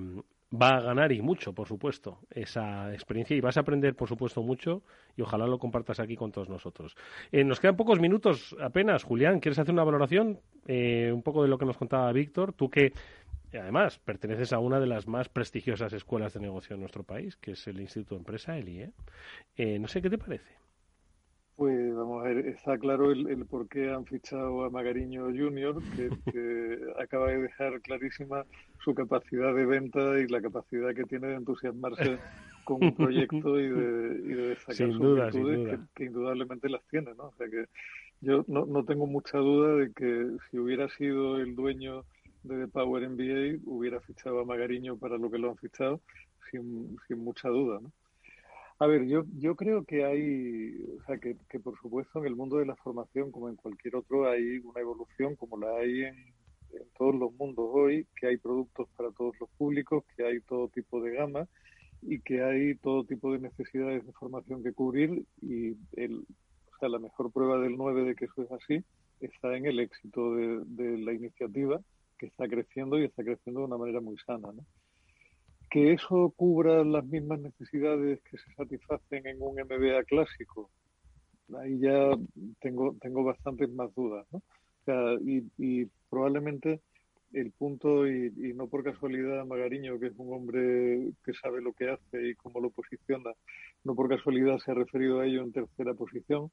[0.53, 4.43] va a ganar y mucho, por supuesto, esa experiencia y vas a aprender, por supuesto,
[4.43, 4.83] mucho
[5.17, 6.95] y ojalá lo compartas aquí con todos nosotros.
[7.31, 9.03] Eh, nos quedan pocos minutos apenas.
[9.03, 12.53] Julián, ¿quieres hacer una valoración eh, un poco de lo que nos contaba Víctor?
[12.53, 12.93] Tú que
[13.53, 17.53] además perteneces a una de las más prestigiosas escuelas de negocio en nuestro país, que
[17.53, 19.79] es el Instituto de Empresa, el IE.
[19.79, 20.64] no sé qué te parece.
[21.55, 26.09] Pues vamos a ver, está claro el, por qué han fichado a Magariño Junior, que,
[26.99, 28.43] acaba de dejar clarísima
[28.83, 32.17] su capacidad de venta y la capacidad que tiene de entusiasmarse
[32.65, 37.27] con un proyecto y de, y de sacar sus virtudes Que, indudablemente las tiene, ¿no?
[37.27, 37.65] O sea que
[38.19, 42.03] yo no, no tengo mucha duda de que si hubiera sido el dueño
[42.43, 46.01] de The Power MBA, hubiera fichado a Magariño para lo que lo han fichado,
[46.51, 47.91] sin, sin mucha duda, ¿no?
[48.79, 52.35] A ver, yo, yo creo que hay, o sea, que, que, por supuesto en el
[52.35, 56.35] mundo de la formación, como en cualquier otro, hay una evolución como la hay en,
[56.97, 61.01] todos los mundos hoy, que hay productos para todos los públicos, que hay todo tipo
[61.01, 61.47] de gama
[62.01, 66.25] y que hay todo tipo de necesidades de formación que cubrir y el,
[66.73, 68.83] o sea, la mejor prueba del 9 de que eso es así
[69.21, 71.79] está en el éxito de, de la iniciativa
[72.17, 74.65] que está creciendo y está creciendo de una manera muy sana, ¿no?
[75.69, 80.69] Que eso cubra las mismas necesidades que se satisfacen en un MBA clásico,
[81.57, 82.11] ahí ya
[82.59, 84.41] tengo, tengo bastantes más dudas, ¿no?
[85.57, 86.79] y, probablemente
[87.33, 91.89] el punto, y, no por casualidad Magariño, que es un hombre que sabe lo que
[91.89, 93.31] hace y cómo lo posiciona,
[93.83, 96.51] no por casualidad se ha referido a ello en tercera posición,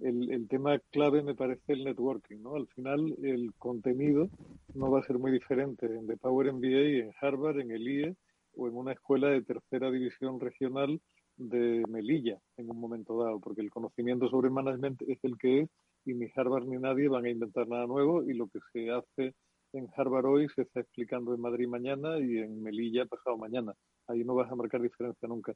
[0.00, 2.56] el, el, tema clave me parece el networking, ¿no?
[2.56, 4.30] Al final el contenido
[4.74, 8.16] no va a ser muy diferente en The Power MBA, en Harvard, en el IE
[8.56, 11.00] o en una escuela de tercera división regional
[11.36, 15.70] de Melilla en un momento dado, porque el conocimiento sobre management es el que es
[16.04, 19.34] y ni Harvard ni nadie van a inventar nada nuevo y lo que se hace
[19.72, 23.72] en Harvard hoy se está explicando en Madrid mañana y en Melilla pasado mañana.
[24.06, 25.54] Ahí no vas a marcar diferencia nunca.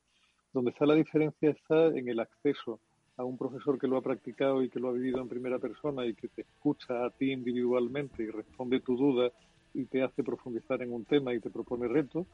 [0.52, 2.80] Donde está la diferencia está en el acceso
[3.18, 6.06] a un profesor que lo ha practicado y que lo ha vivido en primera persona
[6.06, 9.30] y que te escucha a ti individualmente y responde tu duda
[9.74, 12.26] y te hace profundizar en un tema y te propone retos,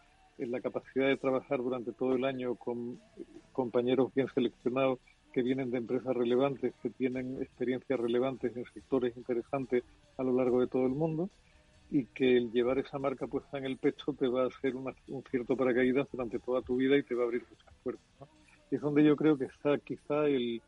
[0.49, 2.99] la capacidad de trabajar durante todo el año con
[3.53, 4.99] compañeros bien seleccionados
[5.32, 9.82] que vienen de empresas relevantes, que tienen experiencias relevantes en sectores interesantes
[10.18, 11.30] a lo largo de todo el mundo
[11.90, 15.24] y que el llevar esa marca puesta en el pecho te va a hacer un
[15.30, 18.28] cierto paracaídas durante toda tu vida y te va a abrir muchas puertas.
[18.70, 20.62] Es donde yo creo que está quizá el,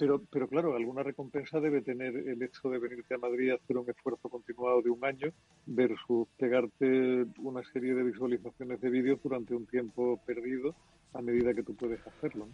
[0.00, 3.76] pero, pero claro, alguna recompensa debe tener el hecho de venirte a Madrid a hacer
[3.76, 5.30] un esfuerzo continuado de un año
[5.66, 10.74] versus pegarte una serie de visualizaciones de vídeos durante un tiempo perdido
[11.12, 12.48] a medida que tú puedes hacerlo.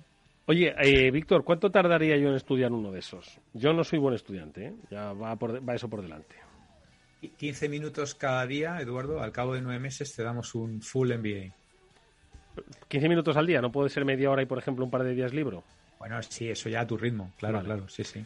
[0.47, 3.41] Oye, eh, Víctor, ¿cuánto tardaría yo en estudiar uno de esos?
[3.55, 4.75] Yo no soy buen estudiante, ¿eh?
[4.91, 6.35] ya va, por, va eso por delante.
[7.37, 11.55] 15 minutos cada día, Eduardo, al cabo de nueve meses te damos un full MBA.
[12.89, 15.15] 15 minutos al día, ¿no puede ser media hora y, por ejemplo, un par de
[15.15, 15.63] días libro?
[16.07, 18.25] Bueno, sí, eso ya a tu ritmo, claro, claro, sí, sí.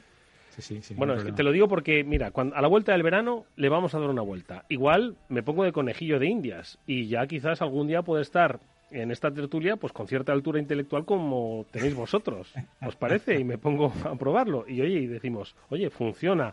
[0.59, 3.70] Sí, sí, bueno, te lo digo porque, mira, cuando, a la vuelta del verano le
[3.70, 4.66] vamos a dar una vuelta.
[4.68, 8.61] Igual me pongo de conejillo de indias y ya quizás algún día puede estar
[8.91, 12.53] en esta tertulia pues con cierta altura intelectual como tenéis vosotros.
[12.85, 13.39] ¿Os parece?
[13.39, 14.66] Y me pongo a probarlo.
[14.68, 16.53] Y oye, y decimos, oye, funciona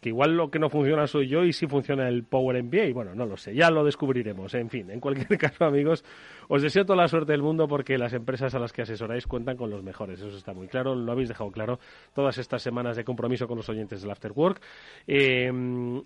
[0.00, 2.92] que igual lo que no funciona soy yo y sí funciona el Power MBA.
[2.92, 4.54] Bueno, no lo sé, ya lo descubriremos.
[4.54, 6.04] En fin, en cualquier caso, amigos,
[6.48, 9.56] os deseo toda la suerte del mundo porque las empresas a las que asesoráis cuentan
[9.56, 10.20] con los mejores.
[10.20, 11.78] Eso está muy claro, lo habéis dejado claro
[12.14, 14.60] todas estas semanas de compromiso con los oyentes del After Work
[15.06, 15.50] eh,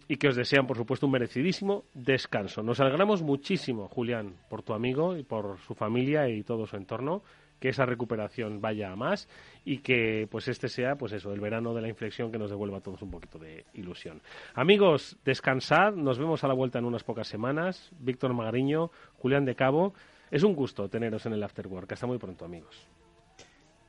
[0.09, 2.63] y que os desean, por supuesto, un merecidísimo descanso.
[2.63, 7.23] Nos alegramos muchísimo, Julián, por tu amigo y por su familia y todo su entorno
[7.61, 9.29] que esa recuperación vaya a más
[9.65, 12.79] y que pues este sea pues eso, el verano de la inflexión que nos devuelva
[12.79, 14.21] a todos un poquito de ilusión.
[14.55, 17.91] Amigos, descansad, nos vemos a la vuelta en unas pocas semanas.
[18.01, 19.95] Víctor Magariño, Julián de Cabo,
[20.31, 21.93] es un gusto teneros en el Afterwork.
[21.93, 22.89] Hasta muy pronto, amigos.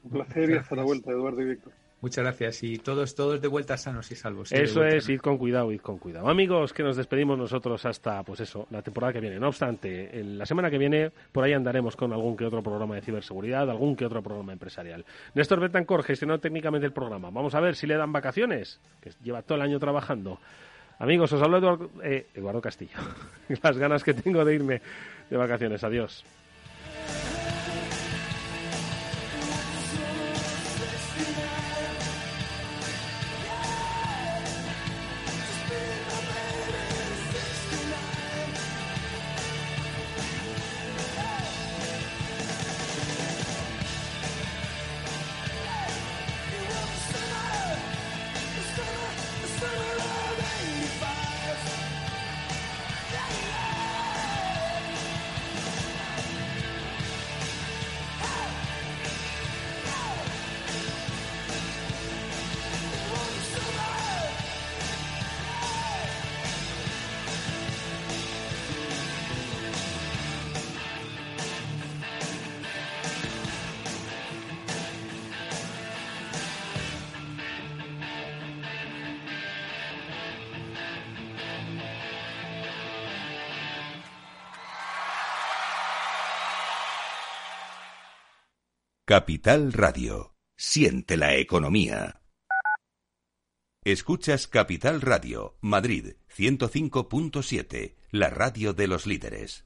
[0.03, 1.73] Un placer y hasta la vuelta, Eduardo y Víctor.
[2.01, 4.51] Muchas gracias y todos, todos de vuelta sanos y salvos.
[4.51, 6.27] Eso es, id con cuidado, id con cuidado.
[6.29, 9.39] Amigos, que nos despedimos nosotros hasta, pues eso, la temporada que viene.
[9.39, 13.01] No obstante, la semana que viene por ahí andaremos con algún que otro programa de
[13.01, 15.05] ciberseguridad, algún que otro programa empresarial.
[15.35, 17.29] Néstor Betancor gestionó técnicamente el programa.
[17.29, 20.39] Vamos a ver si le dan vacaciones, que lleva todo el año trabajando.
[20.97, 22.97] Amigos, os hablo Eduardo, eh, Eduardo Castillo.
[23.61, 24.81] Las ganas que tengo de irme
[25.29, 25.83] de vacaciones.
[25.83, 26.25] Adiós.
[89.11, 90.37] Capital Radio.
[90.55, 92.21] Siente la economía.
[93.83, 99.65] Escuchas Capital Radio, Madrid 105.7, la radio de los líderes.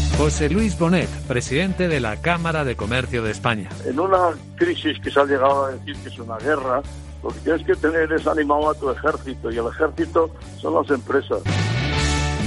[0.21, 3.69] José Luis Bonet, presidente de la Cámara de Comercio de España.
[3.85, 6.83] En una crisis que se ha llegado a decir que es una guerra,
[7.23, 10.91] lo que tienes que tener es animado a tu ejército y el ejército son las
[10.91, 11.41] empresas.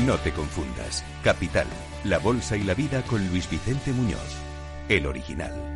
[0.06, 1.04] No te confundas.
[1.24, 1.66] Capital,
[2.04, 4.36] la bolsa y la vida con Luis Vicente Muñoz,
[4.88, 5.73] el original.